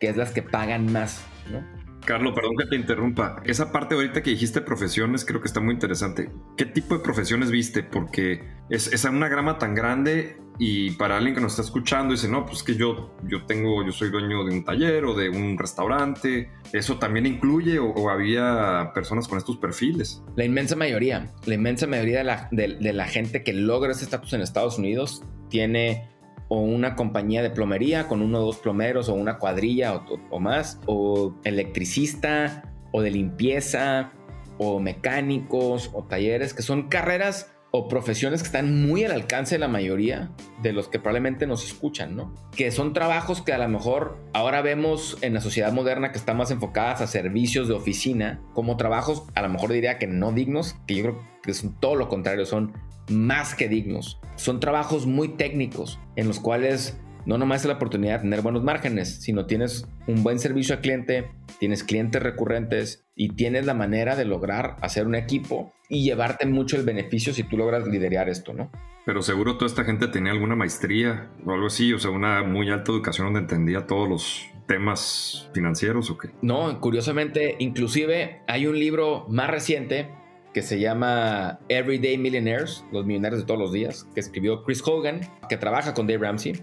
que 0.00 0.08
es 0.08 0.16
las 0.16 0.32
que 0.32 0.42
pagan 0.42 0.92
más, 0.92 1.20
¿no? 1.52 1.62
Carlos, 2.04 2.34
perdón 2.34 2.56
que 2.56 2.66
te 2.66 2.76
interrumpa. 2.76 3.42
Esa 3.44 3.72
parte 3.72 3.94
ahorita 3.94 4.22
que 4.22 4.30
dijiste 4.30 4.60
profesiones 4.60 5.24
creo 5.24 5.40
que 5.40 5.48
está 5.48 5.60
muy 5.60 5.74
interesante. 5.74 6.30
¿Qué 6.56 6.64
tipo 6.64 6.96
de 6.96 7.02
profesiones 7.02 7.50
viste? 7.50 7.82
Porque 7.82 8.42
es, 8.68 8.92
es 8.92 9.04
una 9.04 9.28
grama 9.28 9.58
tan 9.58 9.74
grande 9.74 10.36
y 10.62 10.90
para 10.90 11.16
alguien 11.16 11.34
que 11.34 11.40
nos 11.40 11.52
está 11.52 11.62
escuchando 11.62 12.12
dice, 12.12 12.28
no, 12.28 12.44
pues 12.44 12.62
que 12.62 12.74
yo, 12.74 13.16
yo 13.26 13.46
tengo, 13.46 13.82
yo 13.82 13.92
soy 13.92 14.10
dueño 14.10 14.44
de 14.44 14.54
un 14.54 14.62
taller 14.62 15.06
o 15.06 15.14
de 15.14 15.30
un 15.30 15.56
restaurante. 15.56 16.50
¿Eso 16.72 16.98
también 16.98 17.24
incluye 17.24 17.78
o, 17.78 18.10
había 18.10 18.92
personas 18.94 19.26
con 19.26 19.38
estos 19.38 19.56
perfiles? 19.56 20.22
La 20.36 20.44
inmensa 20.44 20.76
mayoría, 20.76 21.32
la 21.46 21.54
inmensa 21.54 21.86
mayoría 21.86 22.18
de 22.18 22.24
la, 22.24 22.48
de 22.52 22.92
la 22.92 23.06
gente 23.06 23.42
que 23.42 23.54
logra 23.54 23.92
ese 23.92 24.04
estatus 24.04 24.34
en 24.34 24.42
Estados 24.42 24.78
Unidos 24.78 25.22
tiene 25.48 26.10
o 26.50 26.58
una 26.58 26.96
compañía 26.96 27.42
de 27.42 27.50
plomería 27.50 28.08
con 28.08 28.20
uno 28.22 28.40
o 28.40 28.46
dos 28.46 28.58
plomeros 28.58 29.08
o 29.08 29.14
una 29.14 29.38
cuadrilla 29.38 29.94
o, 30.30 30.40
más, 30.40 30.80
o 30.84 31.34
electricista 31.44 32.64
o 32.92 33.00
de 33.02 33.12
limpieza 33.12 34.12
o 34.58 34.80
mecánicos 34.80 35.90
o 35.94 36.04
talleres, 36.04 36.52
que 36.52 36.62
son 36.62 36.88
carreras 36.88 37.52
o 37.70 37.86
profesiones 37.86 38.42
que 38.42 38.46
están 38.46 38.84
muy 38.84 39.04
al 39.04 39.12
alcance 39.12 39.54
de 39.54 39.60
la 39.60 39.68
mayoría 39.68 40.32
de 40.60 40.72
los 40.72 40.88
que 40.88 40.98
probablemente 40.98 41.46
nos 41.46 41.64
escuchan, 41.64 42.16
¿no? 42.16 42.34
Que 42.56 42.72
son 42.72 42.92
trabajos 42.92 43.42
que 43.42 43.52
a 43.52 43.58
lo 43.58 43.68
mejor 43.68 44.18
ahora 44.32 44.60
vemos 44.60 45.18
en 45.20 45.34
la 45.34 45.40
sociedad 45.40 45.72
moderna 45.72 46.10
que 46.10 46.18
están 46.18 46.36
más 46.36 46.50
enfocadas 46.50 47.00
a 47.00 47.06
servicios 47.06 47.68
de 47.68 47.74
oficina, 47.74 48.42
como 48.54 48.76
trabajos 48.76 49.22
a 49.36 49.42
lo 49.42 49.48
mejor 49.48 49.70
diría 49.70 49.98
que 49.98 50.08
no 50.08 50.32
dignos, 50.32 50.74
que 50.88 50.96
yo 50.96 51.02
creo 51.04 51.22
que 51.44 51.54
son 51.54 51.78
todo 51.78 51.94
lo 51.94 52.08
contrario, 52.08 52.44
son 52.44 52.72
más 53.08 53.54
que 53.54 53.68
dignos. 53.68 54.20
Son 54.36 54.60
trabajos 54.60 55.06
muy 55.06 55.28
técnicos 55.28 55.98
en 56.16 56.28
los 56.28 56.40
cuales 56.40 56.98
no 57.26 57.38
nomás 57.38 57.62
es 57.62 57.66
la 57.66 57.74
oportunidad 57.74 58.16
de 58.16 58.22
tener 58.22 58.42
buenos 58.42 58.62
márgenes, 58.62 59.22
sino 59.22 59.46
tienes 59.46 59.86
un 60.06 60.22
buen 60.22 60.38
servicio 60.38 60.74
al 60.74 60.80
cliente, 60.80 61.30
tienes 61.58 61.84
clientes 61.84 62.22
recurrentes 62.22 63.04
y 63.14 63.30
tienes 63.30 63.66
la 63.66 63.74
manera 63.74 64.16
de 64.16 64.24
lograr 64.24 64.76
hacer 64.80 65.06
un 65.06 65.14
equipo 65.14 65.72
y 65.88 66.02
llevarte 66.02 66.46
mucho 66.46 66.76
el 66.76 66.84
beneficio 66.84 67.34
si 67.34 67.42
tú 67.42 67.56
logras 67.56 67.86
liderar 67.86 68.28
esto, 68.28 68.52
¿no? 68.52 68.70
Pero 69.06 69.22
seguro 69.22 69.56
toda 69.56 69.66
esta 69.66 69.84
gente 69.84 70.08
tenía 70.08 70.32
alguna 70.32 70.56
maestría 70.56 71.30
o 71.44 71.52
algo 71.52 71.66
así, 71.66 71.92
o 71.92 71.98
sea, 71.98 72.10
una 72.10 72.42
muy 72.42 72.70
alta 72.70 72.92
educación 72.92 73.26
donde 73.26 73.40
entendía 73.40 73.86
todos 73.86 74.08
los 74.08 74.46
temas 74.66 75.50
financieros 75.52 76.10
o 76.10 76.18
qué. 76.18 76.30
No, 76.42 76.80
curiosamente, 76.80 77.56
inclusive 77.58 78.42
hay 78.46 78.66
un 78.66 78.78
libro 78.78 79.26
más 79.28 79.50
reciente 79.50 80.08
que 80.52 80.62
se 80.62 80.80
llama 80.80 81.60
Everyday 81.68 82.18
Millionaires, 82.18 82.84
los 82.92 83.06
millonarios 83.06 83.42
de 83.42 83.46
todos 83.46 83.60
los 83.60 83.72
días, 83.72 84.06
que 84.14 84.20
escribió 84.20 84.62
Chris 84.64 84.82
Hogan, 84.84 85.20
que 85.48 85.56
trabaja 85.56 85.94
con 85.94 86.06
Dave 86.06 86.24
Ramsey, 86.24 86.54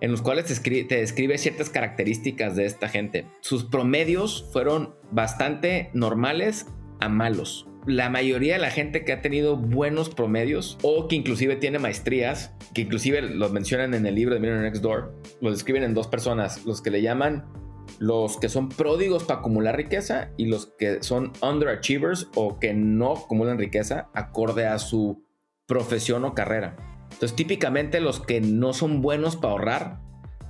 en 0.00 0.10
los 0.10 0.22
cuales 0.22 0.46
te, 0.46 0.96
describe 0.96 1.38
ciertas 1.38 1.70
características 1.70 2.56
de 2.56 2.66
esta 2.66 2.88
gente. 2.88 3.26
Sus 3.40 3.64
promedios 3.64 4.48
fueron 4.52 4.94
bastante 5.10 5.90
normales 5.92 6.66
a 7.00 7.08
malos. 7.08 7.66
La 7.86 8.10
mayoría 8.10 8.54
de 8.54 8.60
la 8.60 8.70
gente 8.70 9.04
que 9.04 9.12
ha 9.12 9.22
tenido 9.22 9.56
buenos 9.56 10.10
promedios 10.10 10.76
o 10.82 11.08
que 11.08 11.16
inclusive 11.16 11.56
tiene 11.56 11.78
maestrías, 11.78 12.52
que 12.74 12.82
inclusive 12.82 13.22
los 13.22 13.52
mencionan 13.52 13.94
en 13.94 14.04
el 14.04 14.14
libro 14.14 14.34
de 14.34 14.40
Millionaire 14.40 14.70
Next 14.70 14.82
Door, 14.82 15.14
los 15.40 15.54
describen 15.54 15.84
en 15.84 15.94
dos 15.94 16.06
personas, 16.06 16.66
los 16.66 16.82
que 16.82 16.90
le 16.90 17.00
llaman 17.00 17.46
los 17.98 18.36
que 18.36 18.48
son 18.48 18.68
pródigos 18.68 19.24
para 19.24 19.40
acumular 19.40 19.76
riqueza 19.76 20.30
y 20.36 20.46
los 20.46 20.66
que 20.78 21.02
son 21.02 21.32
underachievers 21.42 22.28
o 22.34 22.58
que 22.58 22.74
no 22.74 23.12
acumulan 23.12 23.58
riqueza 23.58 24.08
acorde 24.14 24.66
a 24.66 24.78
su 24.78 25.24
profesión 25.66 26.24
o 26.24 26.34
carrera. 26.34 26.76
Entonces, 27.12 27.34
típicamente 27.34 28.00
los 28.00 28.20
que 28.20 28.40
no 28.40 28.72
son 28.72 29.02
buenos 29.02 29.36
para 29.36 29.52
ahorrar 29.52 30.00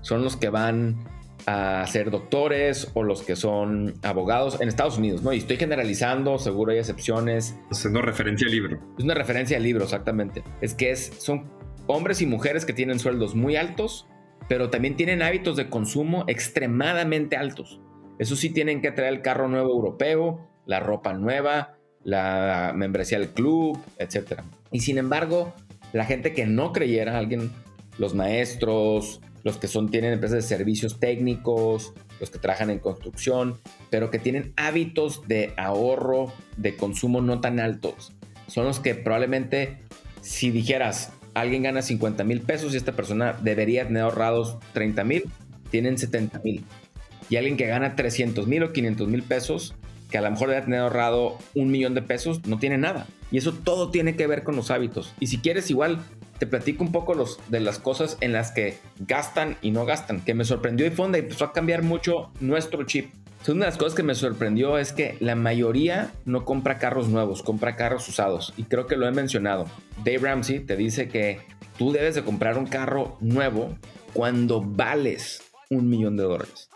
son 0.00 0.22
los 0.22 0.36
que 0.36 0.48
van 0.48 1.04
a 1.46 1.86
ser 1.86 2.10
doctores 2.10 2.90
o 2.94 3.02
los 3.02 3.22
que 3.22 3.36
son 3.36 3.94
abogados 4.02 4.60
en 4.60 4.68
Estados 4.68 4.98
Unidos, 4.98 5.22
¿no? 5.22 5.32
Y 5.32 5.38
estoy 5.38 5.56
generalizando, 5.56 6.38
seguro 6.38 6.72
hay 6.72 6.78
excepciones. 6.78 7.56
Haciendo 7.70 8.02
referencia 8.02 8.46
al 8.46 8.52
libro. 8.52 8.78
Es 8.98 9.04
una 9.04 9.14
referencia 9.14 9.56
al 9.56 9.62
libro, 9.62 9.84
exactamente. 9.84 10.42
Es 10.60 10.74
que 10.74 10.90
es, 10.90 11.12
son 11.18 11.50
hombres 11.86 12.20
y 12.20 12.26
mujeres 12.26 12.64
que 12.64 12.72
tienen 12.72 12.98
sueldos 12.98 13.34
muy 13.34 13.56
altos 13.56 14.06
pero 14.48 14.70
también 14.70 14.96
tienen 14.96 15.22
hábitos 15.22 15.56
de 15.56 15.68
consumo 15.68 16.24
extremadamente 16.26 17.36
altos. 17.36 17.80
Eso 18.18 18.34
sí, 18.34 18.50
tienen 18.50 18.80
que 18.80 18.90
traer 18.90 19.12
el 19.12 19.22
carro 19.22 19.48
nuevo 19.48 19.70
europeo, 19.70 20.48
la 20.66 20.80
ropa 20.80 21.12
nueva, 21.12 21.76
la 22.02 22.72
membresía 22.74 23.18
del 23.18 23.28
club, 23.30 23.78
etc. 23.98 24.40
Y 24.72 24.80
sin 24.80 24.98
embargo, 24.98 25.54
la 25.92 26.04
gente 26.04 26.32
que 26.32 26.46
no 26.46 26.72
creyera, 26.72 27.18
alguien, 27.18 27.52
los 27.98 28.14
maestros, 28.14 29.20
los 29.44 29.58
que 29.58 29.68
son, 29.68 29.90
tienen 29.90 30.14
empresas 30.14 30.36
de 30.36 30.56
servicios 30.56 30.98
técnicos, 30.98 31.92
los 32.20 32.30
que 32.30 32.38
trabajan 32.38 32.70
en 32.70 32.78
construcción, 32.80 33.58
pero 33.90 34.10
que 34.10 34.18
tienen 34.18 34.52
hábitos 34.56 35.26
de 35.28 35.52
ahorro, 35.56 36.32
de 36.56 36.76
consumo 36.76 37.20
no 37.20 37.40
tan 37.40 37.60
altos, 37.60 38.12
son 38.48 38.64
los 38.64 38.80
que 38.80 38.94
probablemente, 38.94 39.78
si 40.20 40.50
dijeras, 40.50 41.12
alguien 41.40 41.62
gana 41.62 41.82
50 41.82 42.24
mil 42.24 42.40
pesos 42.40 42.74
y 42.74 42.76
esta 42.76 42.92
persona 42.92 43.36
debería 43.42 43.86
tener 43.86 44.02
ahorrados 44.02 44.58
30 44.72 45.04
mil, 45.04 45.24
tienen 45.70 45.98
70 45.98 46.40
mil. 46.40 46.64
Y 47.30 47.36
alguien 47.36 47.56
que 47.56 47.66
gana 47.66 47.96
300 47.96 48.46
mil 48.46 48.62
o 48.62 48.72
500 48.72 49.08
mil 49.08 49.22
pesos, 49.22 49.74
que 50.10 50.18
a 50.18 50.22
lo 50.22 50.30
mejor 50.30 50.48
debe 50.48 50.62
tener 50.62 50.80
ahorrado 50.80 51.38
un 51.54 51.70
millón 51.70 51.94
de 51.94 52.02
pesos, 52.02 52.46
no 52.46 52.58
tiene 52.58 52.78
nada. 52.78 53.06
Y 53.30 53.38
eso 53.38 53.52
todo 53.52 53.90
tiene 53.90 54.16
que 54.16 54.26
ver 54.26 54.42
con 54.42 54.56
los 54.56 54.70
hábitos. 54.70 55.14
Y 55.20 55.26
si 55.26 55.38
quieres, 55.38 55.70
igual 55.70 56.00
te 56.38 56.46
platico 56.46 56.84
un 56.84 56.92
poco 56.92 57.14
los, 57.14 57.38
de 57.48 57.60
las 57.60 57.78
cosas 57.78 58.16
en 58.20 58.32
las 58.32 58.52
que 58.52 58.78
gastan 59.00 59.56
y 59.60 59.70
no 59.70 59.84
gastan, 59.84 60.20
que 60.20 60.34
me 60.34 60.44
sorprendió 60.44 60.86
y 60.86 60.90
fonda 60.90 61.18
y 61.18 61.22
empezó 61.22 61.44
a 61.44 61.52
cambiar 61.52 61.82
mucho 61.82 62.30
nuestro 62.40 62.84
chip. 62.84 63.10
Una 63.46 63.60
de 63.60 63.70
las 63.70 63.78
cosas 63.78 63.94
que 63.94 64.02
me 64.02 64.14
sorprendió 64.14 64.76
es 64.76 64.92
que 64.92 65.16
la 65.20 65.34
mayoría 65.34 66.10
no 66.26 66.44
compra 66.44 66.78
carros 66.78 67.08
nuevos, 67.08 67.42
compra 67.42 67.76
carros 67.76 68.06
usados. 68.08 68.52
Y 68.58 68.64
creo 68.64 68.86
que 68.86 68.96
lo 68.96 69.08
he 69.08 69.10
mencionado. 69.12 69.64
Dave 70.04 70.18
Ramsey 70.18 70.60
te 70.60 70.76
dice 70.76 71.08
que 71.08 71.40
tú 71.78 71.92
debes 71.92 72.14
de 72.14 72.24
comprar 72.24 72.58
un 72.58 72.66
carro 72.66 73.16
nuevo 73.20 73.74
cuando 74.12 74.60
vales 74.60 75.42
un 75.70 75.88
millón 75.88 76.16
de 76.16 76.24
dólares. 76.24 76.68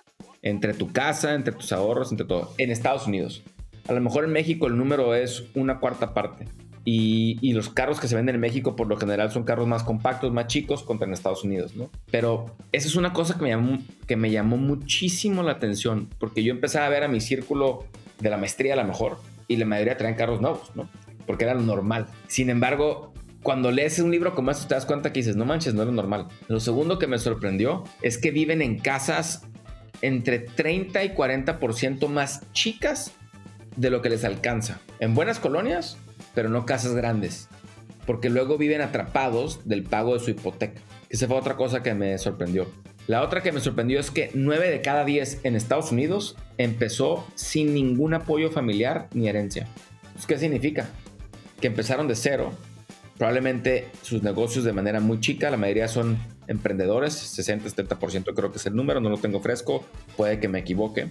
entre 0.42 0.74
tu 0.74 0.92
casa, 0.92 1.34
entre 1.34 1.52
tus 1.52 1.72
ahorros, 1.72 2.10
entre 2.10 2.26
todo, 2.26 2.52
en 2.58 2.70
Estados 2.70 3.06
Unidos. 3.06 3.44
A 3.88 3.92
lo 3.92 4.00
mejor 4.00 4.24
en 4.24 4.32
México 4.32 4.66
el 4.66 4.76
número 4.76 5.14
es 5.14 5.44
una 5.54 5.78
cuarta 5.78 6.14
parte. 6.14 6.46
Y, 6.84 7.52
los 7.52 7.68
carros 7.68 8.00
que 8.00 8.08
se 8.08 8.16
venden 8.16 8.34
en 8.36 8.40
México 8.40 8.74
por 8.74 8.88
lo 8.88 8.96
general 8.96 9.30
son 9.30 9.44
carros 9.44 9.68
más 9.68 9.84
compactos, 9.84 10.32
más 10.32 10.46
chicos 10.48 10.82
contra 10.82 11.06
en 11.06 11.12
Estados 11.12 11.44
Unidos, 11.44 11.76
¿no? 11.76 11.90
Pero 12.10 12.56
eso 12.72 12.88
es 12.88 12.96
una 12.96 13.12
cosa 13.12 13.34
que 13.34 13.42
me 13.42 13.50
llamó, 13.50 13.78
que 14.06 14.16
me 14.16 14.30
llamó 14.30 14.56
muchísimo 14.56 15.42
la 15.42 15.52
atención, 15.52 16.08
porque 16.18 16.42
yo 16.42 16.52
empecé 16.52 16.78
a 16.78 16.88
ver 16.88 17.04
a 17.04 17.08
mi 17.08 17.20
círculo 17.20 17.84
de 18.20 18.30
la 18.30 18.36
maestría 18.36 18.74
a 18.74 18.76
lo 18.76 18.84
mejor, 18.84 19.18
y 19.48 19.56
la 19.56 19.66
mayoría 19.66 19.96
traen 19.96 20.14
carros 20.14 20.40
nuevos, 20.40 20.72
¿no? 20.74 20.88
Porque 21.26 21.44
era 21.44 21.54
lo 21.54 21.60
normal. 21.62 22.06
Sin 22.26 22.50
embargo, 22.50 23.12
cuando 23.42 23.70
lees 23.70 23.98
un 23.98 24.10
libro 24.10 24.34
como 24.34 24.50
este 24.50 24.66
te 24.68 24.74
das 24.74 24.86
cuenta 24.86 25.12
que 25.12 25.20
dices, 25.20 25.36
no 25.36 25.44
manches, 25.44 25.74
no 25.74 25.84
lo 25.84 25.92
normal. 25.92 26.28
Lo 26.48 26.60
segundo 26.60 26.98
que 26.98 27.06
me 27.06 27.18
sorprendió 27.18 27.84
es 28.00 28.18
que 28.18 28.30
viven 28.30 28.62
en 28.62 28.78
casas 28.78 29.42
entre 30.00 30.40
30 30.40 31.04
y 31.04 31.10
40% 31.10 32.08
más 32.08 32.42
chicas 32.52 33.12
de 33.76 33.90
lo 33.90 34.02
que 34.02 34.10
les 34.10 34.24
alcanza. 34.24 34.80
En 35.00 35.14
buenas 35.14 35.38
colonias, 35.38 35.96
pero 36.34 36.48
no 36.48 36.66
casas 36.66 36.94
grandes. 36.94 37.48
Porque 38.06 38.30
luego 38.30 38.58
viven 38.58 38.80
atrapados 38.80 39.66
del 39.68 39.84
pago 39.84 40.14
de 40.14 40.20
su 40.20 40.30
hipoteca. 40.30 40.80
Esa 41.08 41.26
fue 41.28 41.36
otra 41.36 41.56
cosa 41.56 41.82
que 41.82 41.94
me 41.94 42.16
sorprendió. 42.18 42.66
La 43.06 43.22
otra 43.22 43.42
que 43.42 43.52
me 43.52 43.60
sorprendió 43.60 43.98
es 43.98 44.10
que 44.10 44.30
9 44.34 44.70
de 44.70 44.80
cada 44.80 45.04
10 45.04 45.40
en 45.44 45.56
Estados 45.56 45.92
Unidos 45.92 46.36
empezó 46.56 47.26
sin 47.34 47.74
ningún 47.74 48.14
apoyo 48.14 48.50
familiar 48.50 49.08
ni 49.12 49.28
herencia. 49.28 49.66
¿Qué 50.26 50.38
significa? 50.38 50.88
Que 51.60 51.66
empezaron 51.66 52.06
de 52.06 52.14
cero. 52.14 52.52
Probablemente 53.18 53.88
sus 54.02 54.22
negocios 54.22 54.64
de 54.64 54.72
manera 54.72 55.00
muy 55.00 55.20
chica, 55.20 55.50
la 55.50 55.56
mayoría 55.56 55.88
son 55.88 56.16
emprendedores, 56.46 57.38
60-70% 57.38 58.34
creo 58.34 58.50
que 58.50 58.58
es 58.58 58.66
el 58.66 58.74
número, 58.74 59.00
no 59.00 59.10
lo 59.10 59.18
tengo 59.18 59.40
fresco, 59.40 59.84
puede 60.16 60.38
que 60.40 60.48
me 60.48 60.60
equivoque. 60.60 61.08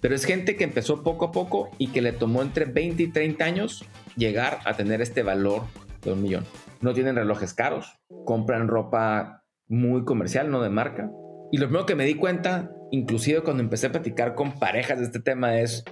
Pero 0.00 0.14
es 0.14 0.24
gente 0.24 0.56
que 0.56 0.64
empezó 0.64 1.02
poco 1.02 1.26
a 1.26 1.32
poco 1.32 1.70
y 1.78 1.88
que 1.88 2.02
le 2.02 2.12
tomó 2.12 2.42
entre 2.42 2.64
20 2.64 3.02
y 3.02 3.08
30 3.08 3.44
años 3.44 3.84
llegar 4.16 4.58
a 4.64 4.74
tener 4.74 5.00
este 5.00 5.22
valor 5.22 5.62
de 6.02 6.12
un 6.12 6.22
millón. 6.22 6.44
No 6.80 6.94
tienen 6.94 7.16
relojes 7.16 7.54
caros, 7.54 7.98
compran 8.24 8.68
ropa 8.68 9.44
muy 9.68 10.04
comercial, 10.04 10.50
no 10.50 10.62
de 10.62 10.70
marca. 10.70 11.10
Y 11.50 11.58
lo 11.58 11.66
primero 11.66 11.86
que 11.86 11.94
me 11.94 12.04
di 12.04 12.14
cuenta, 12.14 12.70
inclusive 12.90 13.42
cuando 13.42 13.62
empecé 13.62 13.86
a 13.86 13.92
platicar 13.92 14.34
con 14.34 14.58
parejas 14.58 14.98
de 14.98 15.04
este 15.04 15.20
tema, 15.20 15.58
es 15.58 15.84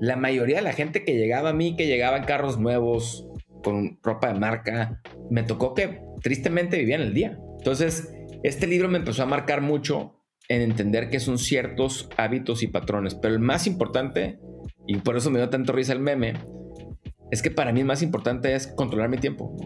la 0.00 0.16
mayoría 0.16 0.56
de 0.56 0.62
la 0.62 0.72
gente 0.72 1.04
que 1.04 1.16
llegaba 1.16 1.50
a 1.50 1.54
mí, 1.54 1.76
que 1.76 1.86
llegaba 1.86 2.16
en 2.16 2.24
carros 2.24 2.58
nuevos, 2.58 3.26
con 3.66 3.98
ropa 4.02 4.32
de 4.32 4.38
marca, 4.38 5.02
me 5.28 5.42
tocó 5.42 5.74
que 5.74 6.00
tristemente 6.22 6.78
vivían 6.78 7.00
el 7.00 7.14
día. 7.14 7.36
Entonces, 7.58 8.12
este 8.44 8.68
libro 8.68 8.88
me 8.88 8.98
empezó 8.98 9.24
a 9.24 9.26
marcar 9.26 9.60
mucho 9.60 10.22
en 10.48 10.62
entender 10.62 11.10
que 11.10 11.18
son 11.18 11.36
ciertos 11.36 12.08
hábitos 12.16 12.62
y 12.62 12.68
patrones, 12.68 13.16
pero 13.16 13.34
el 13.34 13.40
más 13.40 13.66
importante, 13.66 14.38
y 14.86 14.98
por 14.98 15.16
eso 15.16 15.30
me 15.30 15.40
dio 15.40 15.48
tanto 15.48 15.72
risa 15.72 15.92
el 15.92 15.98
meme, 15.98 16.34
es 17.30 17.42
que 17.42 17.50
para 17.50 17.72
mí 17.72 17.84
más 17.84 18.02
importante 18.02 18.54
es 18.54 18.66
controlar 18.66 19.08
mi 19.08 19.18
tiempo. 19.18 19.56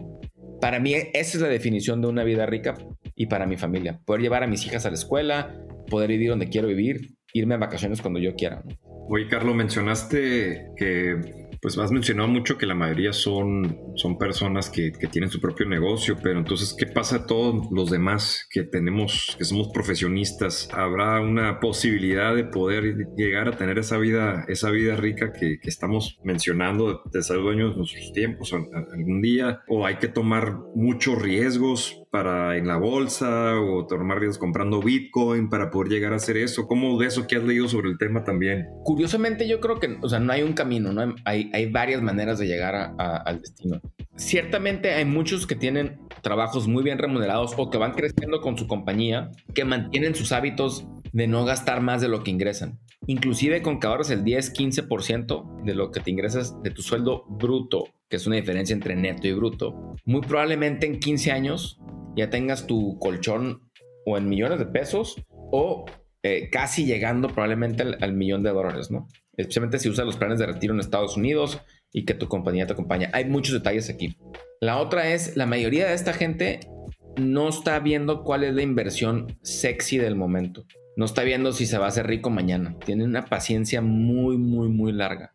Para 0.59 0.79
mí 0.79 0.93
esa 0.93 1.09
es 1.13 1.41
la 1.41 1.47
definición 1.47 2.01
de 2.01 2.07
una 2.07 2.23
vida 2.23 2.45
rica 2.45 2.75
y 3.15 3.27
para 3.27 3.45
mi 3.45 3.57
familia. 3.57 3.99
Poder 4.05 4.21
llevar 4.21 4.43
a 4.43 4.47
mis 4.47 4.65
hijas 4.65 4.85
a 4.85 4.89
la 4.89 4.95
escuela, 4.95 5.57
poder 5.89 6.09
vivir 6.09 6.29
donde 6.29 6.49
quiero 6.49 6.67
vivir, 6.67 7.15
irme 7.33 7.55
a 7.55 7.57
vacaciones 7.57 8.01
cuando 8.01 8.19
yo 8.19 8.35
quiera. 8.35 8.63
Oye, 9.09 9.27
Carlos, 9.27 9.55
mencionaste 9.55 10.67
que 10.75 11.49
pues 11.61 11.77
has 11.77 11.91
mencionado 11.91 12.27
mucho 12.27 12.57
que 12.57 12.65
la 12.65 12.73
mayoría 12.73 13.13
son, 13.13 13.77
son 13.95 14.17
personas 14.17 14.69
que, 14.69 14.91
que, 14.91 15.07
tienen 15.07 15.29
su 15.29 15.39
propio 15.39 15.67
negocio, 15.67 16.17
pero 16.21 16.39
entonces, 16.39 16.75
¿qué 16.77 16.87
pasa 16.87 17.17
a 17.17 17.25
todos 17.27 17.67
los 17.71 17.91
demás 17.91 18.47
que 18.49 18.63
tenemos, 18.63 19.35
que 19.37 19.45
somos 19.45 19.69
profesionistas? 19.73 20.69
¿Habrá 20.73 21.21
una 21.21 21.59
posibilidad 21.59 22.35
de 22.35 22.45
poder 22.45 22.95
llegar 23.15 23.47
a 23.47 23.57
tener 23.57 23.77
esa 23.77 23.97
vida, 23.97 24.45
esa 24.47 24.71
vida 24.71 24.95
rica 24.95 25.33
que, 25.33 25.59
que 25.61 25.69
estamos 25.69 26.17
mencionando 26.23 27.03
de 27.11 27.21
ser 27.21 27.37
dueños 27.37 27.71
de 27.71 27.77
nuestros 27.77 28.11
tiempos 28.13 28.53
algún 28.53 29.21
día? 29.21 29.61
¿O 29.67 29.85
hay 29.85 29.97
que 29.97 30.07
tomar 30.07 30.57
muchos 30.73 31.21
riesgos 31.21 32.00
para 32.11 32.57
en 32.57 32.67
la 32.67 32.77
bolsa 32.77 33.59
o 33.59 33.87
tomar 33.87 34.19
riesgos 34.19 34.37
comprando 34.37 34.81
Bitcoin 34.81 35.49
para 35.49 35.71
poder 35.71 35.91
llegar 35.91 36.13
a 36.13 36.17
hacer 36.17 36.37
eso? 36.37 36.67
¿Cómo 36.67 36.99
de 36.99 37.07
eso 37.07 37.25
que 37.25 37.37
has 37.37 37.43
leído 37.43 37.67
sobre 37.67 37.89
el 37.89 37.97
tema 37.97 38.23
también? 38.23 38.67
Curiosamente 38.83 39.47
yo 39.47 39.59
creo 39.61 39.79
que, 39.79 39.97
o 40.01 40.09
sea, 40.09 40.19
no 40.19 40.33
hay 40.33 40.43
un 40.43 40.53
camino, 40.53 40.91
¿no? 40.91 41.15
Hay, 41.25 41.49
hay 41.53 41.71
varias 41.71 42.01
maneras 42.01 42.37
de 42.37 42.47
llegar 42.47 42.93
al 42.97 43.39
destino. 43.39 43.79
Ciertamente 44.17 44.91
hay 44.91 45.05
muchos 45.05 45.47
que 45.47 45.55
tienen 45.55 45.99
trabajos 46.21 46.67
muy 46.67 46.83
bien 46.83 46.99
remunerados 46.99 47.53
o 47.57 47.69
que 47.69 47.77
van 47.77 47.93
creciendo 47.93 48.41
con 48.41 48.57
su 48.57 48.67
compañía, 48.67 49.31
que 49.55 49.63
mantienen 49.63 50.13
sus 50.13 50.31
hábitos 50.33 50.85
de 51.13 51.27
no 51.27 51.45
gastar 51.45 51.81
más 51.81 52.01
de 52.01 52.07
lo 52.07 52.23
que 52.23 52.31
ingresan. 52.31 52.79
Inclusive 53.07 53.61
con 53.61 53.79
que 53.79 53.87
ahorras 53.87 54.11
el 54.11 54.23
10-15% 54.23 55.63
de 55.63 55.73
lo 55.73 55.91
que 55.91 55.99
te 55.99 56.11
ingresas 56.11 56.61
de 56.61 56.71
tu 56.71 56.81
sueldo 56.81 57.25
bruto, 57.27 57.85
que 58.09 58.17
es 58.17 58.27
una 58.27 58.35
diferencia 58.35 58.73
entre 58.73 58.95
neto 58.95 59.27
y 59.27 59.33
bruto, 59.33 59.95
muy 60.05 60.21
probablemente 60.21 60.85
en 60.85 60.99
15 60.99 61.31
años 61.31 61.79
ya 62.15 62.29
tengas 62.29 62.67
tu 62.67 62.99
colchón 62.99 63.69
o 64.05 64.17
en 64.17 64.29
millones 64.29 64.59
de 64.59 64.65
pesos 64.65 65.15
o 65.29 65.85
eh, 66.23 66.49
casi 66.51 66.85
llegando 66.85 67.29
probablemente 67.29 67.83
al, 67.83 68.13
millón 68.13 68.43
de 68.43 68.51
dólares, 68.51 68.91
¿no? 68.91 69.07
Especialmente 69.35 69.79
si 69.79 69.89
usas 69.89 70.05
los 70.05 70.17
planes 70.17 70.37
de 70.37 70.45
retiro 70.45 70.73
en 70.73 70.79
Estados 70.79 71.17
Unidos 71.17 71.59
y 71.91 72.05
que 72.05 72.13
tu 72.13 72.27
compañía 72.27 72.67
te 72.67 72.73
acompaña. 72.73 73.09
Hay 73.13 73.25
muchos 73.25 73.53
detalles 73.53 73.89
aquí. 73.89 74.17
La 74.59 74.77
otra 74.77 75.11
es, 75.13 75.35
la 75.35 75.47
mayoría 75.47 75.87
de 75.87 75.95
esta 75.95 76.13
gente 76.13 76.59
no 77.17 77.49
está 77.49 77.79
viendo 77.79 78.23
cuál 78.23 78.43
es 78.43 78.53
la 78.53 78.61
inversión 78.61 79.37
sexy 79.41 79.97
del 79.97 80.15
momento. 80.15 80.65
No 80.97 81.05
está 81.05 81.23
viendo 81.23 81.53
si 81.53 81.65
se 81.65 81.77
va 81.77 81.85
a 81.85 81.89
hacer 81.89 82.07
rico 82.07 82.29
mañana. 82.29 82.75
Tienen 82.85 83.09
una 83.09 83.25
paciencia 83.25 83.81
muy, 83.81 84.37
muy, 84.37 84.69
muy 84.69 84.91
larga. 84.91 85.33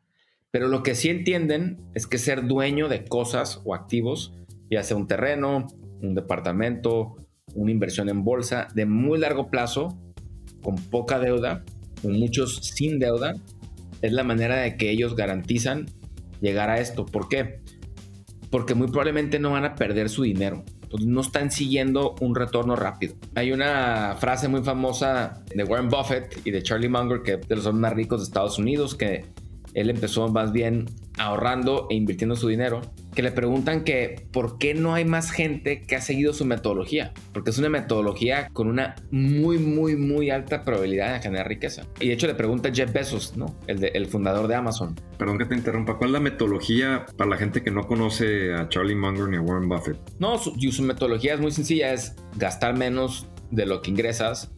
Pero 0.51 0.69
lo 0.69 0.83
que 0.83 0.95
sí 0.95 1.09
entienden 1.09 1.79
es 1.95 2.07
que 2.07 2.19
ser 2.19 2.47
dueño 2.47 2.89
de 2.89 3.05
cosas 3.05 3.61
o 3.65 3.75
activos, 3.75 4.35
ya 4.71 4.83
sea 4.83 4.97
un 4.97 5.07
terreno, 5.07 5.67
un 6.03 6.15
departamento, 6.15 7.17
una 7.55 7.71
inversión 7.71 8.09
en 8.09 8.25
bolsa 8.25 8.69
de 8.75 8.87
muy 8.87 9.19
largo 9.19 9.51
plazo, 9.51 9.99
con 10.63 10.77
poca 10.77 11.19
deuda, 11.19 11.65
con 12.03 12.19
muchos 12.19 12.57
sin 12.57 12.99
deuda, 12.99 13.35
es 14.03 14.13
la 14.13 14.25
manera 14.25 14.57
de 14.57 14.77
que 14.77 14.91
ellos 14.91 15.17
garantizan 15.17 15.87
llegar 16.41 16.71
a 16.71 16.81
esto. 16.81 17.07
¿Por 17.07 17.29
qué? 17.29 17.61
Porque 18.51 18.75
muy 18.75 18.89
probablemente 18.89 19.39
no 19.39 19.51
van 19.51 19.65
a 19.65 19.75
perder 19.75 20.09
su 20.09 20.23
dinero. 20.23 20.65
No 21.05 21.21
están 21.21 21.51
siguiendo 21.51 22.15
un 22.21 22.35
retorno 22.35 22.77
rápido. 22.77 23.15
Hay 23.35 23.53
una 23.53 24.17
frase 24.19 24.49
muy 24.49 24.63
famosa 24.63 25.43
de 25.55 25.65
Warren 25.65 25.89
Buffett 25.89 26.41
y 26.45 26.51
de 26.51 26.63
Charlie 26.63 26.89
Munger, 26.89 27.23
que 27.23 27.37
de 27.37 27.57
los 27.57 27.73
más 27.75 27.93
ricos 27.93 28.21
de 28.21 28.25
Estados 28.25 28.59
Unidos, 28.59 28.95
que 28.95 29.25
él 29.77 29.91
empezó 29.91 30.27
más 30.29 30.53
bien 30.53 30.87
ahorrando 31.19 31.87
e 31.91 31.95
invirtiendo 31.95 32.35
su 32.35 32.49
dinero, 32.49 32.81
que 33.15 33.23
le 33.23 33.31
preguntan 33.31 33.85
que 33.85 34.27
por 34.33 34.57
qué 34.57 34.75
no 34.75 34.95
hay 34.95 35.05
más 35.05 35.31
gente 35.31 35.83
que 35.83 35.97
ha 35.97 36.01
seguido 36.01 36.33
su 36.33 36.47
metodología, 36.47 37.13
porque 37.35 37.51
es 37.51 37.59
una 37.59 37.69
metodología 37.69 38.49
con 38.55 38.69
una 38.69 38.95
muy, 39.11 39.59
muy, 39.59 39.95
muy 39.97 40.31
alta 40.31 40.63
probabilidad 40.63 41.13
de 41.13 41.21
generar 41.21 41.49
riqueza. 41.49 41.87
Y 42.01 42.09
de 42.09 42.15
hecho 42.15 42.27
le 42.27 42.35
pregunta 42.35 42.71
Jeff 42.73 42.91
Bezos, 42.91 43.37
¿no? 43.37 43.55
El, 43.67 43.85
el 43.85 44.07
fundador 44.07 44.49
de 44.49 44.55
Amazon. 44.55 44.95
Perdón 45.19 45.37
que 45.37 45.45
te 45.45 45.55
interrumpa, 45.55 45.99
¿cuál 45.99 46.11
es 46.11 46.15
la 46.15 46.21
metodología 46.21 47.05
para 47.19 47.29
la 47.29 47.37
gente 47.37 47.63
que 47.63 47.71
no 47.71 47.87
conoce 47.87 48.55
a 48.55 48.71
Charlie 48.71 48.95
Munger 48.95 49.29
ni 49.29 49.37
a 49.37 49.43
Warren 49.43 49.69
Buffett? 49.69 49.99
No, 50.19 50.39
su, 50.39 50.55
su 50.59 50.83
metodología 50.83 51.35
es 51.35 51.41
muy 51.41 51.53
sencilla, 51.53 51.93
es 51.93 52.17
gastar 52.37 52.79
menos 52.79 53.29
de 53.51 53.67
lo 53.67 53.83
que 53.83 53.91
ingresas 53.91 54.51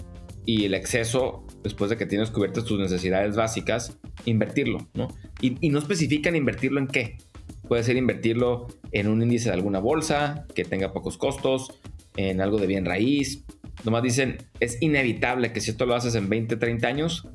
y 0.48 0.64
el 0.64 0.74
exceso, 0.74 1.44
después 1.62 1.90
de 1.90 1.96
que 1.96 2.06
tienes 2.06 2.30
cubiertas 2.30 2.64
tus 2.64 2.78
necesidades 2.78 3.36
básicas, 3.36 3.98
invertirlo, 4.24 4.86
¿no? 4.94 5.08
Y, 5.40 5.68
no 5.70 5.78
especifican 5.78 6.36
invertirlo 6.36 6.80
en 6.80 6.86
qué. 6.86 7.18
Puede 7.68 7.82
ser 7.82 7.96
invertirlo 7.96 8.68
en 8.92 9.08
un 9.08 9.22
índice 9.22 9.48
de 9.48 9.54
alguna 9.54 9.78
bolsa 9.78 10.46
que 10.54 10.64
tenga 10.64 10.92
pocos 10.92 11.18
costos, 11.18 11.78
en 12.16 12.40
algo 12.40 12.58
de 12.58 12.66
bien 12.66 12.84
raíz. 12.84 13.44
Nomás 13.84 14.02
dicen, 14.02 14.38
es 14.60 14.80
inevitable 14.80 15.52
que 15.52 15.60
si 15.60 15.70
esto 15.70 15.86
lo 15.86 15.94
haces 15.94 16.14
en 16.14 16.28
20, 16.28 16.56
30 16.56 16.88
años, 16.88 17.28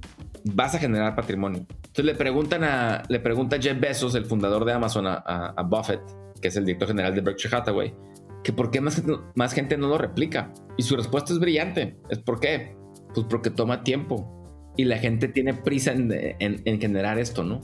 vas 0.44 0.76
a 0.76 0.80
generar 0.80 1.16
patrimonio. 1.16 1.66
Entonces 1.70 2.06
le 2.06 2.16
preguntan 2.16 2.64
a, 2.64 3.04
le 3.08 3.20
pregunta 3.20 3.58
Jeff 3.62 3.80
Bezos, 3.80 4.16
el 4.16 4.26
fundador 4.26 4.66
de 4.66 4.74
Amazon, 4.74 5.06
a, 5.08 5.56
Buffett, 5.64 6.02
que 6.42 6.48
es 6.48 6.56
el 6.58 6.66
director 6.66 6.90
general 6.90 7.14
de 7.14 7.22
Berkshire 7.22 7.56
Hathaway, 7.56 7.94
que 8.44 8.52
por 8.52 8.72
qué 8.72 8.82
más, 8.82 9.02
más 9.36 9.54
gente 9.54 9.78
no 9.78 9.88
lo 9.88 9.98
replica. 9.98 10.52
Y 10.76 10.84
su 10.84 10.96
respuesta 10.96 11.32
es 11.32 11.40
brillante. 11.40 11.98
Es 12.10 12.20
por 12.20 12.40
qué. 12.40 12.76
Pues 13.14 13.28
porque 13.30 13.50
toma 13.50 13.84
tiempo 13.84 14.44
y 14.76 14.86
la 14.86 14.98
gente 14.98 15.28
tiene 15.28 15.54
prisa 15.54 15.94
en, 15.94 16.82
generar 16.82 17.20
esto, 17.20 17.44
¿no? 17.44 17.62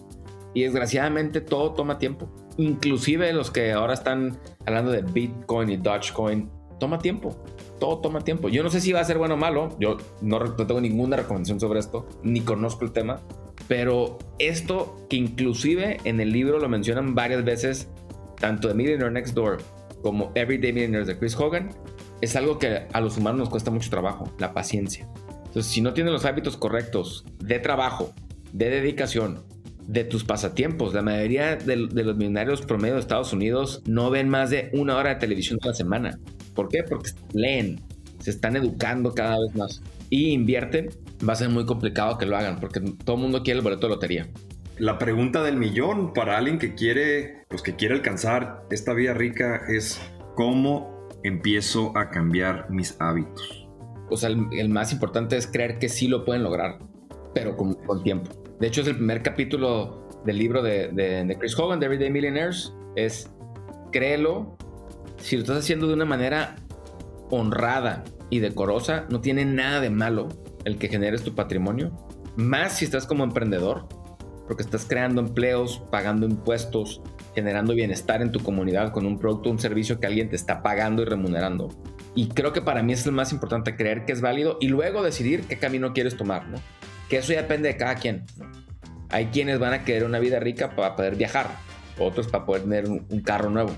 Y 0.54 0.64
desgraciadamente 0.64 1.42
todo 1.42 1.74
toma 1.74 1.98
tiempo. 1.98 2.30
Inclusive 2.58 3.32
los 3.34 3.52
que 3.52 3.72
ahora 3.72 3.94
están 3.94 4.40
hablando 4.66 4.92
de 4.92 5.02
Bitcoin 5.02 5.70
y 5.70 5.78
Dogecoin, 5.78 6.50
toma 6.80 7.00
tiempo. 7.00 7.44
Todo 7.80 8.00
toma 8.00 8.22
tiempo. 8.22 8.50
Yo 8.50 8.64
no 8.64 8.70
sé 8.70 8.82
si 8.82 8.92
va 8.92 9.00
a 9.00 9.06
ser 9.06 9.18
bueno 9.18 9.36
o 9.36 9.38
malo. 9.38 9.78
Yo 9.80 9.98
no, 10.22 10.40
no 10.40 10.56
tengo 10.56 10.82
ninguna 10.82 11.18
recomendación 11.18 11.60
sobre 11.60 11.80
esto, 11.80 12.08
ni 12.24 12.42
conozco 12.42 12.86
el 12.86 12.92
tema. 12.92 13.22
Pero 13.68 14.18
esto 14.40 15.06
que 15.10 15.18
inclusive 15.18 15.98
en 16.04 16.20
el 16.20 16.32
libro 16.32 16.60
lo 16.60 16.68
mencionan 16.68 17.14
varias 17.16 17.44
veces, 17.44 17.90
tanto 18.40 18.68
de 18.68 18.74
Millionaire 18.74 19.12
Next 19.12 19.36
Door 19.36 19.58
como 20.02 20.32
Everyday 20.34 20.74
Millionaires 20.74 21.08
de 21.08 21.18
Chris 21.18 21.36
Hogan, 21.40 21.70
es 22.22 22.36
algo 22.36 22.58
que 22.58 22.88
a 22.92 23.02
los 23.02 23.18
humanos 23.18 23.40
nos 23.40 23.50
cuesta 23.50 23.72
mucho 23.72 23.90
trabajo, 23.90 24.32
la 24.40 24.54
paciencia. 24.54 25.08
Entonces, 25.50 25.72
si 25.72 25.82
no 25.82 25.94
tienes 25.94 26.14
los 26.14 26.26
hábitos 26.26 26.58
correctos 26.58 27.26
de 27.40 27.58
trabajo, 27.58 28.14
de 28.54 28.70
dedicación, 28.70 29.44
de 29.88 30.04
tus 30.04 30.24
pasatiempos, 30.24 30.94
la 30.94 31.02
mayoría 31.02 31.56
de, 31.56 31.76
los 31.76 32.16
millonarios 32.16 32.62
promedio 32.62 32.94
de 32.94 33.00
Estados 33.00 33.34
Unidos 33.34 33.82
no 33.88 34.12
ven 34.12 34.30
más 34.30 34.52
de 34.52 34.70
una 34.74 34.96
hora 34.96 35.10
de 35.10 35.16
televisión 35.16 35.58
a 35.64 35.68
la 35.70 35.74
semana. 35.74 36.20
¿Por 36.54 36.70
qué? 36.70 36.84
Porque 36.88 37.10
leen, 37.34 37.82
se 38.20 38.30
están 38.30 38.56
educando 38.56 39.16
cada 39.16 39.40
vez 39.40 39.56
más 39.56 39.82
y 40.12 40.30
invierten. 40.30 40.90
Va 41.28 41.34
a 41.34 41.36
ser 41.36 41.50
muy 41.50 41.66
complicado 41.66 42.20
que 42.20 42.28
lo 42.28 42.38
hagan 42.38 42.60
porque 42.60 42.82
todo 43.04 43.16
el 43.16 43.24
mundo 43.24 43.42
quiere 43.42 43.58
el 43.58 43.64
boleto 43.64 43.88
de 43.88 43.94
lotería. 43.96 44.28
La 44.78 45.00
pregunta 45.00 45.42
del 45.44 45.58
millón 45.58 46.14
para 46.14 46.38
alguien 46.38 46.60
que 46.60 46.76
quiere, 46.76 47.44
pues 47.50 47.64
que 47.64 47.76
quiere 47.76 47.96
alcanzar 47.96 48.68
esta 48.70 48.94
vida 48.94 49.16
rica 49.16 49.64
es 49.68 50.00
¿cómo 50.36 51.10
empiezo 51.24 51.98
a 51.98 52.12
cambiar 52.12 52.70
mis 52.70 52.96
hábitos? 53.02 53.59
O 54.10 54.18
sea, 54.18 54.30
el, 54.30 54.70
más 54.70 54.92
importante 54.92 55.38
es 55.38 55.48
creer 55.48 55.80
que 55.80 55.90
sí 55.90 56.08
lo 56.08 56.26
pueden 56.26 56.44
lograr, 56.44 56.80
pero 57.34 57.56
con, 57.56 58.04
tiempo. 58.04 58.32
De 58.60 58.68
hecho, 58.68 58.82
es 58.82 58.88
el 58.88 58.96
primer 58.96 59.22
capítulo 59.22 60.08
del 60.26 60.38
libro 60.38 60.62
de, 60.62 60.90
de, 60.90 61.38
Chris 61.38 61.58
Hogan, 61.58 61.80
de 61.80 61.86
Everyday 61.86 62.12
Millionaires. 62.12 62.74
Es 62.96 63.30
créelo. 63.92 64.58
Si 65.18 65.36
lo 65.36 65.44
estás 65.44 65.60
haciendo 65.60 65.88
de 65.88 65.94
una 65.94 66.06
manera 66.06 66.56
honrada 67.30 68.04
y 68.30 68.40
decorosa, 68.40 69.06
no 69.10 69.22
tiene 69.22 69.46
nada 69.46 69.82
de 69.82 69.90
malo 69.90 70.30
el 70.66 70.78
que 70.78 70.88
generes 70.88 71.24
tu 71.24 71.36
patrimonio. 71.36 71.92
Más 72.36 72.78
si 72.78 72.86
estás 72.86 73.06
como 73.06 73.24
emprendedor, 73.24 73.88
porque 74.48 74.64
estás 74.64 74.86
creando 74.86 75.22
empleos, 75.22 75.84
pagando 75.92 76.26
impuestos, 76.26 77.02
generando 77.36 77.74
bienestar 77.74 78.22
en 78.22 78.32
tu 78.32 78.40
comunidad 78.40 78.92
con 78.92 79.06
un 79.06 79.20
producto 79.20 79.50
o 79.50 79.52
un 79.52 79.60
servicio 79.60 80.00
que 80.00 80.08
alguien 80.08 80.30
te 80.30 80.36
está 80.36 80.64
pagando 80.64 81.04
y 81.04 81.06
remunerando. 81.06 81.70
Y 82.16 82.30
creo 82.30 82.54
que 82.54 82.62
para 82.62 82.84
mí 82.84 82.94
es 82.94 83.06
lo 83.06 83.12
más 83.12 83.32
importante, 83.32 83.76
creer 83.76 84.06
que 84.06 84.12
es 84.12 84.22
válido 84.22 84.58
y 84.60 84.68
luego 84.68 85.04
decidir 85.04 85.44
qué 85.44 85.58
camino 85.58 85.94
quieres 85.94 86.18
tomar, 86.18 86.48
¿no? 86.48 86.58
Que 87.08 87.18
eso 87.18 87.34
ya 87.34 87.42
depende 87.42 87.70
de 87.70 87.78
cada 87.78 87.96
quien. 87.96 88.26
Hay 89.10 89.28
quienes 89.28 89.60
van 89.60 89.74
a 89.74 89.84
querer 89.84 90.04
una 90.04 90.20
vida 90.20 90.40
rica 90.40 90.76
para 90.76 90.96
poder 90.96 91.16
viajar, 91.16 91.50
otros 91.98 92.28
para 92.28 92.46
poder 92.46 92.64
tener 92.64 92.88
un 92.88 93.22
carro 93.22 93.50
nuevo, 93.50 93.76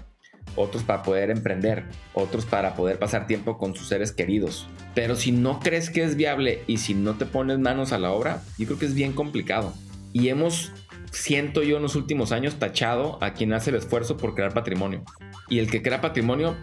otros 0.56 0.84
para 0.84 1.04
poder 1.04 1.30
emprender, 1.30 1.86
otros 2.14 2.46
para 2.46 2.76
poder 2.76 3.00
pasar 3.00 3.28
tiempo 3.28 3.58
con 3.58 3.76
sus 3.76 3.88
seres 3.88 4.12
queridos. 4.12 4.68
Pero 4.94 5.16
si 5.16 5.32
no 5.32 5.60
crees 5.60 5.90
que 5.90 6.04
es 6.04 6.16
viable 6.16 6.64
y 6.68 6.78
si 6.78 6.94
no 6.94 7.16
te 7.16 7.26
pones 7.26 7.60
manos 7.60 7.92
a 7.94 8.00
la 8.00 8.12
obra, 8.12 8.42
yo 8.58 8.66
creo 8.66 8.80
que 8.80 8.86
es 8.86 8.94
bien 8.94 9.14
complicado. 9.14 9.74
Y 10.14 10.30
hemos, 10.30 10.72
siento 11.12 11.64
yo 11.64 11.78
en 11.78 11.84
los 11.84 11.96
últimos 11.96 12.32
años, 12.32 12.56
tachado 12.56 13.18
a 13.24 13.34
quien 13.34 13.54
hace 13.54 13.70
el 13.70 13.78
esfuerzo 13.78 14.18
por 14.18 14.36
crear 14.36 14.54
patrimonio. 14.54 15.04
Y 15.50 15.60
el 15.60 15.70
que 15.70 15.82
crea 15.82 16.02
patrimonio 16.02 16.56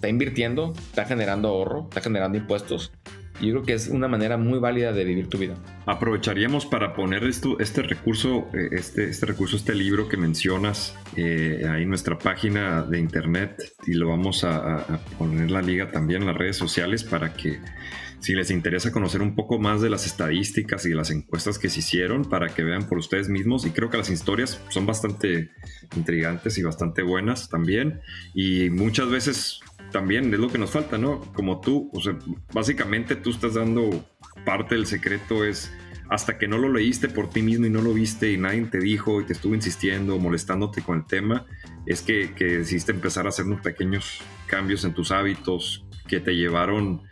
está 0.00 0.08
invirtiendo, 0.08 0.72
está 0.72 1.04
generando 1.04 1.48
ahorro, 1.48 1.86
está 1.90 2.00
generando 2.00 2.38
impuestos. 2.38 2.90
Y 3.38 3.48
yo 3.48 3.52
creo 3.52 3.62
que 3.64 3.74
es 3.74 3.88
una 3.88 4.08
manera 4.08 4.38
muy 4.38 4.58
válida 4.58 4.92
de 4.92 5.04
vivir 5.04 5.28
tu 5.28 5.36
vida. 5.36 5.56
Aprovecharíamos 5.84 6.64
para 6.64 6.94
poner 6.94 7.22
esto, 7.24 7.58
este 7.58 7.82
recurso, 7.82 8.48
eh, 8.54 8.70
este, 8.72 9.10
este 9.10 9.26
recurso, 9.26 9.56
este 9.56 9.74
libro 9.74 10.08
que 10.08 10.16
mencionas 10.16 10.96
eh, 11.16 11.66
ahí 11.70 11.82
en 11.82 11.90
nuestra 11.90 12.18
página 12.18 12.82
de 12.82 12.98
internet 12.98 13.62
y 13.86 13.92
lo 13.92 14.08
vamos 14.08 14.42
a, 14.44 14.76
a 14.76 14.98
poner 15.18 15.50
la 15.50 15.60
liga 15.60 15.90
también 15.90 16.22
en 16.22 16.28
las 16.28 16.36
redes 16.36 16.56
sociales 16.56 17.04
para 17.04 17.34
que 17.34 17.60
si 18.20 18.34
les 18.34 18.50
interesa 18.50 18.92
conocer 18.92 19.22
un 19.22 19.34
poco 19.34 19.58
más 19.58 19.80
de 19.80 19.90
las 19.90 20.06
estadísticas 20.06 20.84
y 20.84 20.90
las 20.90 21.10
encuestas 21.10 21.58
que 21.58 21.70
se 21.70 21.80
hicieron 21.80 22.24
para 22.24 22.48
que 22.48 22.62
vean 22.62 22.86
por 22.86 22.98
ustedes 22.98 23.28
mismos. 23.28 23.64
Y 23.66 23.70
creo 23.70 23.88
que 23.88 23.96
las 23.96 24.10
historias 24.10 24.60
son 24.68 24.86
bastante 24.86 25.50
intrigantes 25.96 26.58
y 26.58 26.62
bastante 26.62 27.02
buenas 27.02 27.48
también. 27.48 28.00
Y 28.34 28.68
muchas 28.70 29.10
veces 29.10 29.60
también 29.90 30.32
es 30.32 30.38
lo 30.38 30.48
que 30.48 30.58
nos 30.58 30.70
falta, 30.70 30.98
¿no? 30.98 31.20
Como 31.32 31.60
tú, 31.60 31.90
o 31.92 32.00
sea, 32.00 32.16
básicamente 32.52 33.16
tú 33.16 33.30
estás 33.30 33.54
dando 33.54 34.06
parte 34.44 34.74
del 34.74 34.86
secreto 34.86 35.44
es 35.44 35.72
hasta 36.10 36.38
que 36.38 36.48
no 36.48 36.58
lo 36.58 36.72
leíste 36.72 37.08
por 37.08 37.30
ti 37.30 37.40
mismo 37.40 37.66
y 37.66 37.70
no 37.70 37.82
lo 37.82 37.94
viste 37.94 38.32
y 38.32 38.36
nadie 38.36 38.62
te 38.62 38.80
dijo 38.80 39.20
y 39.20 39.24
te 39.24 39.32
estuvo 39.32 39.54
insistiendo, 39.54 40.18
molestándote 40.18 40.82
con 40.82 40.98
el 40.98 41.06
tema, 41.06 41.46
es 41.86 42.02
que, 42.02 42.34
que 42.34 42.58
decidiste 42.58 42.90
empezar 42.90 43.26
a 43.26 43.28
hacer 43.28 43.46
unos 43.46 43.60
pequeños 43.60 44.20
cambios 44.46 44.84
en 44.84 44.92
tus 44.92 45.12
hábitos 45.12 45.86
que 46.08 46.18
te 46.18 46.34
llevaron 46.34 47.02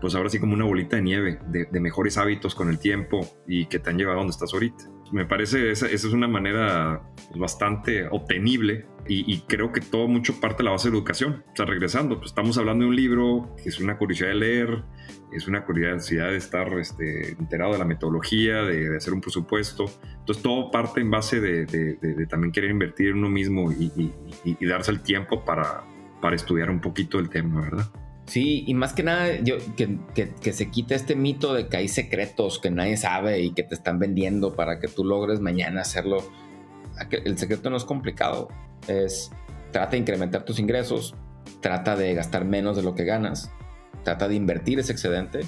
pues 0.00 0.14
ahora 0.14 0.28
sí 0.28 0.38
como 0.38 0.54
una 0.54 0.64
bolita 0.64 0.96
de 0.96 1.02
nieve 1.02 1.38
de, 1.48 1.80
mejores 1.80 2.18
hábitos 2.18 2.54
con 2.54 2.68
el 2.68 2.78
tiempo 2.78 3.20
y 3.46 3.66
que 3.66 3.78
te 3.78 3.90
han 3.90 3.98
llevado 3.98 4.18
a 4.18 4.20
donde 4.20 4.32
estás 4.32 4.52
ahorita. 4.52 4.84
Me 5.12 5.24
parece 5.24 5.70
esa, 5.70 5.86
esa 5.86 6.06
es 6.06 6.12
una 6.12 6.28
manera 6.28 7.02
pues, 7.28 7.40
bastante 7.40 8.06
obtenible 8.08 8.86
y, 9.10 9.40
creo 9.48 9.72
que 9.72 9.80
todo 9.80 10.06
mucho 10.06 10.38
parte 10.38 10.58
de 10.58 10.64
la 10.64 10.72
base 10.72 10.90
de 10.90 10.96
educación. 10.96 11.42
O 11.50 11.56
sea, 11.56 11.64
regresando, 11.64 12.18
pues 12.18 12.32
estamos 12.32 12.58
hablando 12.58 12.84
de 12.84 12.90
un 12.90 12.96
libro 12.96 13.56
que 13.62 13.70
es 13.70 13.80
una 13.80 13.96
curiosidad 13.96 14.28
de 14.28 14.34
leer, 14.34 14.84
es 15.32 15.48
una 15.48 15.64
curiosidad 15.64 16.28
de 16.28 16.36
estar 16.36 16.70
este, 16.78 17.30
enterado 17.30 17.72
de 17.72 17.78
la 17.78 17.86
metodología, 17.86 18.64
de, 18.64 18.94
hacer 18.94 19.14
un 19.14 19.22
presupuesto. 19.22 19.86
Entonces 20.18 20.42
todo 20.42 20.70
parte 20.70 21.00
en 21.00 21.10
base 21.10 21.40
de, 21.40 21.64
de 21.64 22.26
también 22.26 22.52
querer 22.52 22.70
invertir 22.70 23.08
en 23.08 23.16
uno 23.16 23.30
mismo 23.30 23.72
y, 23.72 24.12
y 24.44 24.66
darse 24.66 24.90
el 24.90 25.00
tiempo 25.00 25.42
para, 25.42 25.84
para 26.20 26.36
estudiar 26.36 26.70
un 26.70 26.80
poquito 26.80 27.18
el 27.18 27.30
tema, 27.30 27.62
¿verdad? 27.62 27.86
Sí, 28.28 28.62
y 28.66 28.74
más 28.74 28.92
que 28.92 29.02
nada, 29.02 29.36
yo, 29.40 29.56
que, 29.74 29.98
que, 30.14 30.52
se 30.52 30.70
quite 30.70 30.94
este 30.94 31.16
mito 31.16 31.54
de 31.54 31.68
que 31.68 31.78
hay 31.78 31.88
secretos 31.88 32.58
que 32.58 32.70
nadie 32.70 32.98
sabe 32.98 33.40
y 33.40 33.54
que 33.54 33.62
te 33.62 33.74
están 33.74 33.98
vendiendo 33.98 34.54
para 34.54 34.80
que 34.80 34.86
tú 34.86 35.02
logres 35.02 35.40
mañana 35.40 35.80
hacerlo. 35.80 36.18
El 37.10 37.38
secreto 37.38 37.70
no 37.70 37.78
es 37.78 37.84
complicado. 37.84 38.48
Es 38.86 39.30
trata 39.72 39.92
de 39.92 39.98
incrementar 39.98 40.44
tus 40.44 40.58
ingresos, 40.58 41.14
trata 41.62 41.96
de 41.96 42.12
gastar 42.12 42.44
menos 42.44 42.76
de 42.76 42.82
lo 42.82 42.94
que 42.94 43.04
ganas, 43.04 43.50
trata 44.04 44.28
de 44.28 44.34
invertir 44.34 44.78
ese 44.78 44.92
excedente 44.92 45.40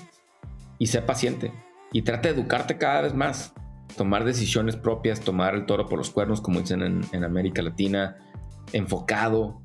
y 0.79 0.87
sé 0.87 1.03
paciente. 1.03 1.53
Y 1.93 2.01
trata 2.01 2.29
de 2.31 2.35
educarte 2.35 2.79
cada 2.79 3.03
vez 3.03 3.13
más. 3.13 3.53
Tomar 3.95 4.25
decisiones 4.25 4.77
propias, 4.77 5.21
tomar 5.21 5.55
el 5.55 5.67
toro 5.67 5.87
por 5.87 5.99
los 5.99 6.09
cuernos, 6.09 6.41
como 6.41 6.61
dicen 6.61 6.81
en, 6.81 7.03
en 7.13 7.25
América 7.25 7.61
Latina, 7.61 8.17
enfocado, 8.73 9.61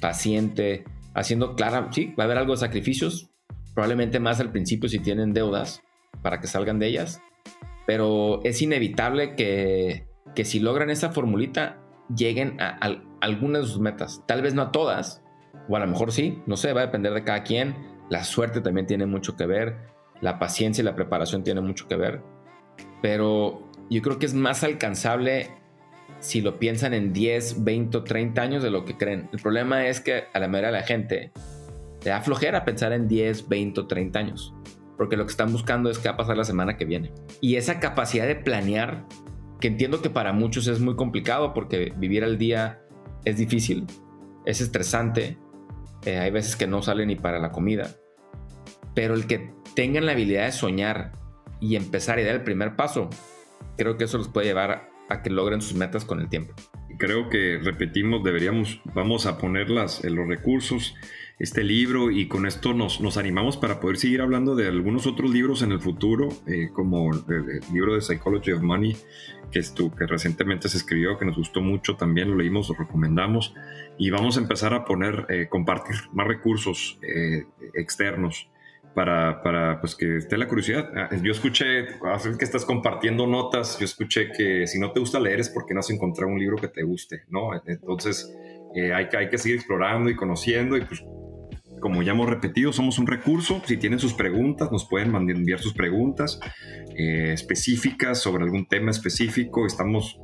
paciente 0.00 0.84
haciendo 1.18 1.54
clara, 1.54 1.88
sí, 1.90 2.14
va 2.18 2.24
a 2.24 2.26
haber 2.26 2.38
algo 2.38 2.52
de 2.52 2.58
sacrificios, 2.58 3.30
probablemente 3.74 4.20
más 4.20 4.40
al 4.40 4.52
principio 4.52 4.88
si 4.88 4.98
tienen 5.00 5.32
deudas 5.32 5.82
para 6.22 6.40
que 6.40 6.46
salgan 6.46 6.78
de 6.78 6.86
ellas, 6.86 7.20
pero 7.86 8.40
es 8.44 8.62
inevitable 8.62 9.34
que, 9.34 10.06
que 10.34 10.44
si 10.44 10.60
logran 10.60 10.90
esa 10.90 11.10
formulita 11.10 11.80
lleguen 12.14 12.60
a, 12.60 12.78
algunas 13.20 13.62
de 13.62 13.68
sus 13.68 13.80
metas, 13.80 14.22
tal 14.26 14.42
vez 14.42 14.54
no 14.54 14.62
a 14.62 14.72
todas, 14.72 15.22
o 15.68 15.76
a 15.76 15.80
lo 15.80 15.86
mejor 15.86 16.12
sí, 16.12 16.40
no 16.46 16.56
sé, 16.56 16.72
va 16.72 16.82
a 16.82 16.86
depender 16.86 17.12
de 17.12 17.24
cada 17.24 17.42
quien, 17.42 17.74
la 18.10 18.24
suerte 18.24 18.60
también 18.60 18.86
tiene 18.86 19.06
mucho 19.06 19.36
que 19.36 19.46
ver, 19.46 19.76
la 20.20 20.38
paciencia 20.38 20.82
y 20.82 20.84
la 20.84 20.96
preparación 20.96 21.42
tienen 21.42 21.64
mucho 21.64 21.88
que 21.88 21.96
ver, 21.96 22.22
pero 23.02 23.70
yo 23.90 24.02
creo 24.02 24.18
que 24.18 24.26
es 24.26 24.34
más 24.34 24.64
alcanzable 24.64 25.50
si 26.20 26.40
lo 26.40 26.58
piensan 26.58 26.94
en 26.94 27.12
10, 27.12 27.64
20 27.64 27.98
o 27.98 28.04
30 28.04 28.40
años 28.42 28.62
de 28.62 28.70
lo 28.70 28.84
que 28.84 28.96
creen. 28.96 29.28
El 29.32 29.40
problema 29.40 29.86
es 29.86 30.00
que 30.00 30.24
a 30.32 30.38
la 30.40 30.48
mayoría 30.48 30.72
de 30.72 30.78
la 30.80 30.86
gente 30.86 31.32
te 32.00 32.10
da 32.10 32.20
flojera 32.20 32.64
pensar 32.64 32.92
en 32.92 33.08
10, 33.08 33.48
20 33.48 33.80
o 33.80 33.86
30 33.86 34.18
años. 34.18 34.54
Porque 34.96 35.16
lo 35.16 35.24
que 35.24 35.30
están 35.30 35.52
buscando 35.52 35.90
es 35.90 35.98
qué 35.98 36.08
va 36.08 36.14
a 36.14 36.16
pasar 36.16 36.36
la 36.36 36.44
semana 36.44 36.76
que 36.76 36.84
viene. 36.84 37.12
Y 37.40 37.56
esa 37.56 37.78
capacidad 37.78 38.26
de 38.26 38.34
planear, 38.34 39.06
que 39.60 39.68
entiendo 39.68 40.02
que 40.02 40.10
para 40.10 40.32
muchos 40.32 40.66
es 40.66 40.80
muy 40.80 40.96
complicado 40.96 41.54
porque 41.54 41.92
vivir 41.96 42.24
al 42.24 42.36
día 42.36 42.80
es 43.24 43.36
difícil, 43.36 43.86
es 44.44 44.60
estresante, 44.60 45.38
eh, 46.04 46.18
hay 46.18 46.30
veces 46.30 46.56
que 46.56 46.66
no 46.66 46.82
sale 46.82 47.06
ni 47.06 47.14
para 47.14 47.38
la 47.38 47.52
comida. 47.52 47.90
Pero 48.94 49.14
el 49.14 49.26
que 49.26 49.52
tengan 49.74 50.06
la 50.06 50.12
habilidad 50.12 50.46
de 50.46 50.52
soñar 50.52 51.12
y 51.60 51.76
empezar 51.76 52.18
y 52.18 52.24
dar 52.24 52.34
el 52.34 52.42
primer 52.42 52.74
paso, 52.74 53.08
creo 53.76 53.96
que 53.96 54.04
eso 54.04 54.18
los 54.18 54.28
puede 54.28 54.48
llevar 54.48 54.90
a 55.08 55.22
que 55.22 55.30
logren 55.30 55.60
sus 55.60 55.74
metas 55.74 56.04
con 56.04 56.20
el 56.20 56.28
tiempo. 56.28 56.54
Creo 56.98 57.28
que 57.28 57.58
repetimos, 57.62 58.24
deberíamos, 58.24 58.80
vamos 58.94 59.26
a 59.26 59.38
ponerlas 59.38 60.04
en 60.04 60.16
los 60.16 60.26
recursos, 60.26 60.94
este 61.38 61.62
libro 61.62 62.10
y 62.10 62.26
con 62.26 62.46
esto 62.46 62.74
nos, 62.74 63.00
nos 63.00 63.16
animamos 63.16 63.56
para 63.56 63.78
poder 63.78 63.96
seguir 63.96 64.20
hablando 64.20 64.56
de 64.56 64.66
algunos 64.66 65.06
otros 65.06 65.30
libros 65.30 65.62
en 65.62 65.70
el 65.70 65.80
futuro, 65.80 66.28
eh, 66.48 66.70
como 66.72 67.14
el, 67.14 67.60
libro 67.72 67.94
de 67.94 68.00
Psychology 68.00 68.52
of 68.52 68.62
Money, 68.62 68.96
que, 69.52 69.60
que 69.60 70.06
recientemente 70.06 70.68
se 70.68 70.78
escribió, 70.78 71.16
que 71.16 71.24
nos 71.24 71.36
gustó 71.36 71.60
mucho, 71.60 71.94
también 71.94 72.30
lo 72.30 72.36
leímos, 72.36 72.68
lo 72.68 72.74
recomendamos, 72.74 73.54
y 73.98 74.10
vamos 74.10 74.36
a 74.36 74.40
empezar 74.40 74.74
a 74.74 74.84
poner, 74.84 75.26
eh, 75.28 75.46
compartir 75.48 75.94
más 76.12 76.26
recursos 76.26 76.98
eh, 77.02 77.46
externos 77.74 78.48
para, 78.98 79.40
para 79.44 79.80
pues 79.80 79.94
que 79.94 80.16
esté 80.16 80.36
la 80.36 80.48
curiosidad. 80.48 80.90
Ah, 80.92 81.08
yo 81.22 81.30
escuché, 81.30 81.86
que 82.36 82.44
estás 82.44 82.64
compartiendo 82.64 83.28
notas, 83.28 83.78
yo 83.78 83.84
escuché 83.84 84.32
que 84.32 84.66
si 84.66 84.80
no 84.80 84.90
te 84.90 84.98
gusta 84.98 85.20
leer 85.20 85.38
es 85.38 85.50
porque 85.50 85.72
no 85.72 85.78
has 85.78 85.90
encontrado 85.90 86.32
un 86.32 86.40
libro 86.40 86.56
que 86.56 86.66
te 86.66 86.82
guste, 86.82 87.22
¿no? 87.28 87.50
Entonces 87.64 88.36
eh, 88.74 88.92
hay, 88.92 89.08
que, 89.08 89.16
hay 89.16 89.28
que 89.28 89.38
seguir 89.38 89.58
explorando 89.58 90.10
y 90.10 90.16
conociendo 90.16 90.76
y 90.76 90.80
pues 90.80 91.04
como 91.80 92.02
ya 92.02 92.10
hemos 92.10 92.28
repetido, 92.28 92.72
somos 92.72 92.98
un 92.98 93.06
recurso. 93.06 93.62
Si 93.66 93.76
tienen 93.76 94.00
sus 94.00 94.14
preguntas, 94.14 94.72
nos 94.72 94.88
pueden 94.88 95.14
enviar 95.14 95.60
sus 95.60 95.74
preguntas 95.74 96.40
eh, 96.96 97.30
específicas 97.32 98.20
sobre 98.20 98.42
algún 98.42 98.66
tema 98.66 98.90
específico. 98.90 99.64
Estamos 99.64 100.18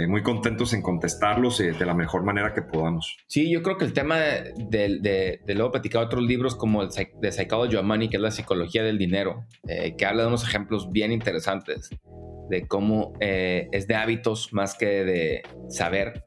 eh, 0.00 0.06
muy 0.06 0.22
contentos 0.22 0.72
en 0.72 0.82
contestarlos 0.82 1.60
eh, 1.60 1.72
de 1.72 1.84
la 1.84 1.94
mejor 1.94 2.22
manera 2.22 2.54
que 2.54 2.62
podamos. 2.62 3.18
Sí, 3.26 3.50
yo 3.50 3.62
creo 3.62 3.76
que 3.76 3.84
el 3.84 3.92
tema 3.92 4.18
de, 4.18 4.54
de, 4.56 5.40
de, 5.44 5.54
luego 5.54 5.72
platicar 5.72 6.02
otros 6.02 6.22
libros 6.22 6.54
como 6.56 6.82
el 6.82 6.88
de 6.88 7.32
Psychology 7.32 7.76
of 7.76 7.84
Money, 7.84 8.08
que 8.08 8.16
es 8.16 8.22
la 8.22 8.30
psicología 8.30 8.82
del 8.82 8.96
dinero, 8.96 9.44
eh, 9.68 9.96
que 9.96 10.06
habla 10.06 10.22
de 10.22 10.28
unos 10.28 10.44
ejemplos 10.44 10.90
bien 10.90 11.12
interesantes 11.12 11.90
de 12.48 12.66
cómo 12.66 13.12
es 13.20 13.86
de 13.86 13.94
hábitos 13.94 14.52
más 14.52 14.74
que 14.74 15.04
de 15.04 15.42
saber. 15.68 16.24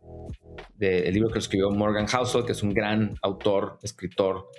De, 0.76 1.10
el 1.10 1.16
libro 1.16 1.30
que 1.30 1.40
escribió 1.40 1.70
Morgan 1.70 2.08
Housel, 2.08 2.46
que 2.46 2.54
es 2.54 2.64
un 2.64 2.74
gran 2.74 3.16
autor, 3.22 3.78
escritor 3.84 4.50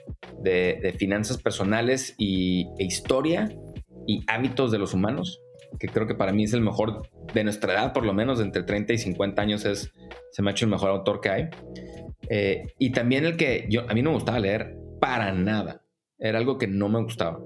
de, 0.43 0.95
finanzas 0.99 1.39
personales 1.39 2.15
y, 2.19 2.67
e 2.79 2.85
historia 2.85 3.49
y 4.07 4.23
hábitos 4.27 4.73
de 4.73 4.79
los 4.79 4.93
humanos 4.93 5.41
que 5.79 5.89
creo 5.89 6.07
que 6.07 6.15
para 6.15 6.33
mí 6.33 6.45
es 6.45 6.53
el 6.53 6.61
mejor 6.61 7.09
de 7.33 7.45
nuestra 7.45 7.73
edad, 7.73 7.93
por 7.93 8.05
lo 8.05 8.13
menos 8.13 8.39
de 8.39 8.45
entre 8.45 8.63
30 8.63 8.93
y 8.93 8.99
50 8.99 9.43
años, 9.43 9.65
es, 9.65 9.93
se 10.31 10.43
me 10.43 10.51
ha 10.51 10.53
hecho 10.53 10.67
el 10.67 10.71
mejor 10.71 10.91
autor 10.91 11.21
que 11.21 11.31
hay. 11.31 11.49
Eh, 12.29 12.63
y 12.79 12.91
también 12.91 13.25
el 13.25 13.37
que 13.37 13.67
yo, 13.69 13.89
a 13.89 13.95
mí 13.95 14.03
no 14.03 14.11
me 14.11 14.17
gustaba 14.17 14.39
leer 14.39 14.77
para 15.01 15.33
nada. 15.33 15.83
Era 16.19 16.39
algo 16.39 16.59
que 16.59 16.67
no 16.67 16.89
me 16.89 17.03
gustaba. 17.03 17.41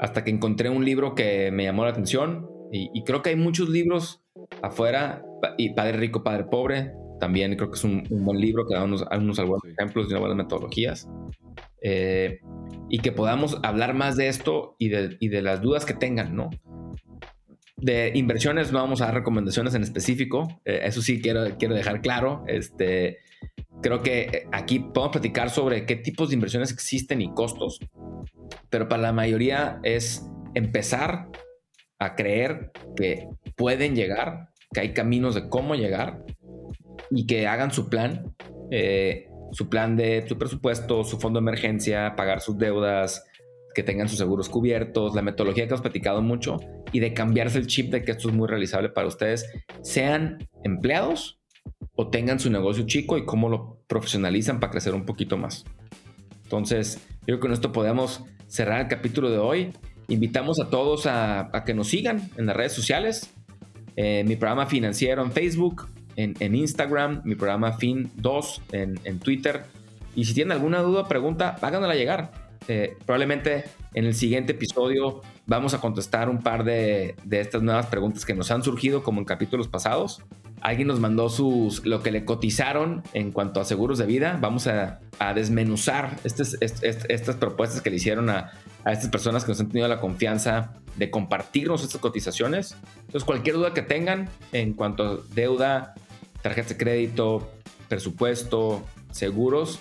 Hasta 0.00 0.24
que 0.24 0.30
encontré 0.30 0.68
un 0.68 0.84
libro 0.84 1.14
que 1.14 1.50
me 1.52 1.64
llamó 1.64 1.84
la 1.84 1.90
atención 1.90 2.48
y, 2.72 3.04
creo 3.04 3.22
que 3.22 3.30
hay 3.30 3.36
muchos 3.36 3.68
libros 3.68 4.24
afuera, 4.60 5.24
y 5.56 5.74
Padre 5.74 5.98
Rico, 5.98 6.24
Padre 6.24 6.44
Pobre, 6.44 6.92
también 7.20 7.54
creo 7.54 7.70
que 7.70 7.76
es 7.76 7.84
un, 7.84 8.02
buen 8.10 8.40
libro 8.40 8.66
que 8.66 8.74
da 8.74 8.82
unos, 8.82 9.04
algunos 9.10 9.38
ejemplos 9.38 10.06
y 10.06 10.08
unas 10.08 10.20
buenas 10.20 10.36
metodologías. 10.36 11.08
Eh, 11.82 12.40
y 12.88 12.98
que 12.98 13.12
podamos 13.12 13.60
hablar 13.62 13.94
más 13.94 14.16
de 14.16 14.26
esto 14.26 14.74
y 14.78 14.88
de, 14.88 15.16
y 15.20 15.28
de 15.28 15.42
las 15.42 15.60
dudas 15.60 15.84
que 15.84 15.94
tengan, 15.94 16.34
¿no? 16.34 16.50
De 17.76 18.12
inversiones 18.14 18.72
no 18.72 18.78
vamos 18.78 19.00
a 19.00 19.06
dar 19.06 19.14
recomendaciones 19.14 19.74
en 19.74 19.82
específico, 19.82 20.60
eh, 20.64 20.80
eso 20.84 21.02
sí 21.02 21.20
quiero, 21.20 21.56
quiero 21.58 21.74
dejar 21.74 22.00
claro. 22.00 22.44
Este, 22.46 23.18
creo 23.82 24.02
que 24.02 24.20
eh, 24.20 24.46
aquí 24.52 24.78
podemos 24.78 25.12
platicar 25.12 25.50
sobre 25.50 25.84
qué 25.84 25.96
tipos 25.96 26.28
de 26.28 26.34
inversiones 26.34 26.72
existen 26.72 27.20
y 27.20 27.32
costos, 27.34 27.80
pero 28.70 28.88
para 28.88 29.02
la 29.02 29.12
mayoría 29.12 29.80
es 29.82 30.24
empezar 30.54 31.28
a 31.98 32.14
creer 32.14 32.70
que 32.96 33.28
pueden 33.56 33.94
llegar, 33.94 34.50
que 34.72 34.80
hay 34.80 34.92
caminos 34.92 35.34
de 35.34 35.48
cómo 35.48 35.74
llegar 35.74 36.24
y 37.10 37.26
que 37.26 37.46
hagan 37.46 37.70
su 37.70 37.88
plan, 37.88 38.34
eh, 38.70 39.28
su 39.52 39.68
plan 39.68 39.96
de 39.96 40.24
su 40.28 40.38
presupuesto, 40.38 41.04
su 41.04 41.18
fondo 41.18 41.38
de 41.38 41.44
emergencia, 41.44 42.14
pagar 42.16 42.40
sus 42.40 42.58
deudas, 42.58 43.24
que 43.74 43.82
tengan 43.82 44.08
sus 44.08 44.18
seguros 44.18 44.48
cubiertos, 44.48 45.14
la 45.14 45.22
metodología 45.22 45.64
que 45.64 45.70
hemos 45.70 45.80
platicado 45.80 46.22
mucho 46.22 46.60
y 46.92 47.00
de 47.00 47.12
cambiarse 47.12 47.58
el 47.58 47.66
chip 47.66 47.90
de 47.90 48.04
que 48.04 48.12
esto 48.12 48.28
es 48.28 48.34
muy 48.34 48.48
realizable 48.48 48.88
para 48.88 49.06
ustedes, 49.06 49.46
sean 49.82 50.48
empleados 50.62 51.40
o 51.96 52.08
tengan 52.08 52.38
su 52.40 52.50
negocio 52.50 52.86
chico 52.86 53.18
y 53.18 53.24
cómo 53.24 53.48
lo 53.48 53.80
profesionalizan 53.86 54.60
para 54.60 54.72
crecer 54.72 54.94
un 54.94 55.04
poquito 55.04 55.36
más. 55.36 55.64
Entonces, 56.44 57.00
yo 57.20 57.26
creo 57.26 57.36
que 57.38 57.42
con 57.42 57.52
esto 57.52 57.72
podemos 57.72 58.24
cerrar 58.46 58.80
el 58.80 58.88
capítulo 58.88 59.30
de 59.30 59.38
hoy. 59.38 59.72
Invitamos 60.08 60.60
a 60.60 60.68
todos 60.68 61.06
a, 61.06 61.50
que 61.64 61.74
nos 61.74 61.88
sigan 61.88 62.30
en 62.36 62.46
las 62.46 62.56
redes 62.56 62.72
sociales. 62.72 63.32
Eh, 63.96 64.24
mi 64.26 64.36
programa 64.36 64.66
financiero 64.66 65.22
en 65.22 65.32
Facebook, 65.32 65.88
en, 66.16 66.54
Instagram, 66.54 67.22
mi 67.24 67.34
programa 67.34 67.76
Fin2 67.78 68.60
en, 68.72 69.18
Twitter. 69.18 69.64
Y 70.14 70.24
si 70.26 70.34
tienen 70.34 70.52
alguna 70.52 70.80
duda, 70.80 71.08
pregunta, 71.08 71.56
háganosla 71.60 71.94
llegar 71.94 72.43
eh, 72.68 72.96
probablemente 73.04 73.64
en 73.92 74.06
el 74.06 74.14
siguiente 74.14 74.52
episodio 74.52 75.20
vamos 75.46 75.74
a 75.74 75.80
contestar 75.80 76.28
un 76.28 76.42
par 76.42 76.64
de, 76.64 77.14
estas 77.30 77.62
nuevas 77.62 77.86
preguntas 77.86 78.24
que 78.24 78.34
nos 78.34 78.50
han 78.50 78.62
surgido 78.62 79.02
como 79.02 79.20
en 79.20 79.24
capítulos 79.24 79.68
pasados. 79.68 80.22
Alguien 80.60 80.88
nos 80.88 80.98
mandó 80.98 81.28
sus, 81.28 81.84
lo 81.84 82.02
que 82.02 82.10
le 82.10 82.24
cotizaron 82.24 83.02
en 83.12 83.32
cuanto 83.32 83.60
a 83.60 83.64
seguros 83.64 83.98
de 83.98 84.06
vida. 84.06 84.38
Vamos 84.40 84.66
a, 84.66 85.00
desmenuzar 85.34 86.16
estas, 86.24 86.56
estas, 86.60 87.36
propuestas 87.36 87.82
que 87.82 87.90
le 87.90 87.96
hicieron 87.96 88.30
a, 88.30 88.52
a 88.84 88.92
estas 88.92 89.10
personas 89.10 89.44
que 89.44 89.52
nos 89.52 89.60
han 89.60 89.68
tenido 89.68 89.86
la 89.88 90.00
confianza 90.00 90.72
de 90.96 91.10
compartirnos 91.10 91.82
estas 91.82 92.00
cotizaciones. 92.00 92.76
Entonces, 93.00 93.24
cualquier 93.24 93.56
duda 93.56 93.74
que 93.74 93.82
tengan 93.82 94.30
en 94.52 94.72
cuanto 94.72 95.04
a 95.04 95.18
deuda, 95.34 95.94
tarjeta 96.40 96.70
de 96.70 96.76
crédito, 96.78 97.50
presupuesto, 97.88 98.82
seguros, 99.10 99.80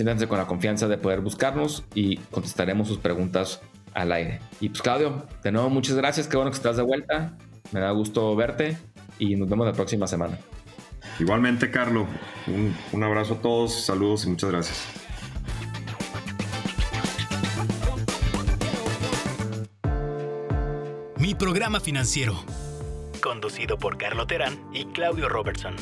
siéntanse 0.00 0.28
con 0.28 0.38
la 0.38 0.46
confianza 0.46 0.88
de 0.88 0.96
poder 0.96 1.20
buscarnos 1.20 1.84
y 1.94 2.16
contestaremos 2.30 2.88
sus 2.88 2.96
preguntas 2.96 3.60
al 3.92 4.12
aire. 4.12 4.40
Y 4.58 4.70
pues 4.70 4.80
Claudio, 4.80 5.26
de 5.42 5.52
nuevo 5.52 5.68
muchas 5.68 5.94
gracias, 5.94 6.26
qué 6.26 6.38
bueno 6.38 6.50
que 6.50 6.56
estás 6.56 6.78
de 6.78 6.82
vuelta, 6.82 7.36
me 7.70 7.80
da 7.80 7.90
gusto 7.90 8.34
verte 8.34 8.78
y 9.18 9.36
nos 9.36 9.46
vemos 9.46 9.66
la 9.66 9.74
próxima 9.74 10.06
semana. 10.06 10.38
Igualmente, 11.18 11.70
Carlos, 11.70 12.08
un, 12.46 12.74
un 12.92 13.04
abrazo 13.04 13.34
a 13.34 13.42
todos, 13.42 13.84
saludos 13.84 14.24
y 14.24 14.30
muchas 14.30 14.50
gracias. 14.50 14.86
Mi 21.18 21.34
programa 21.34 21.78
financiero, 21.78 22.42
conducido 23.22 23.76
por 23.76 23.98
Carlo 23.98 24.26
Terán 24.26 24.58
y 24.72 24.86
Claudio 24.86 25.28
Robertson. 25.28 25.76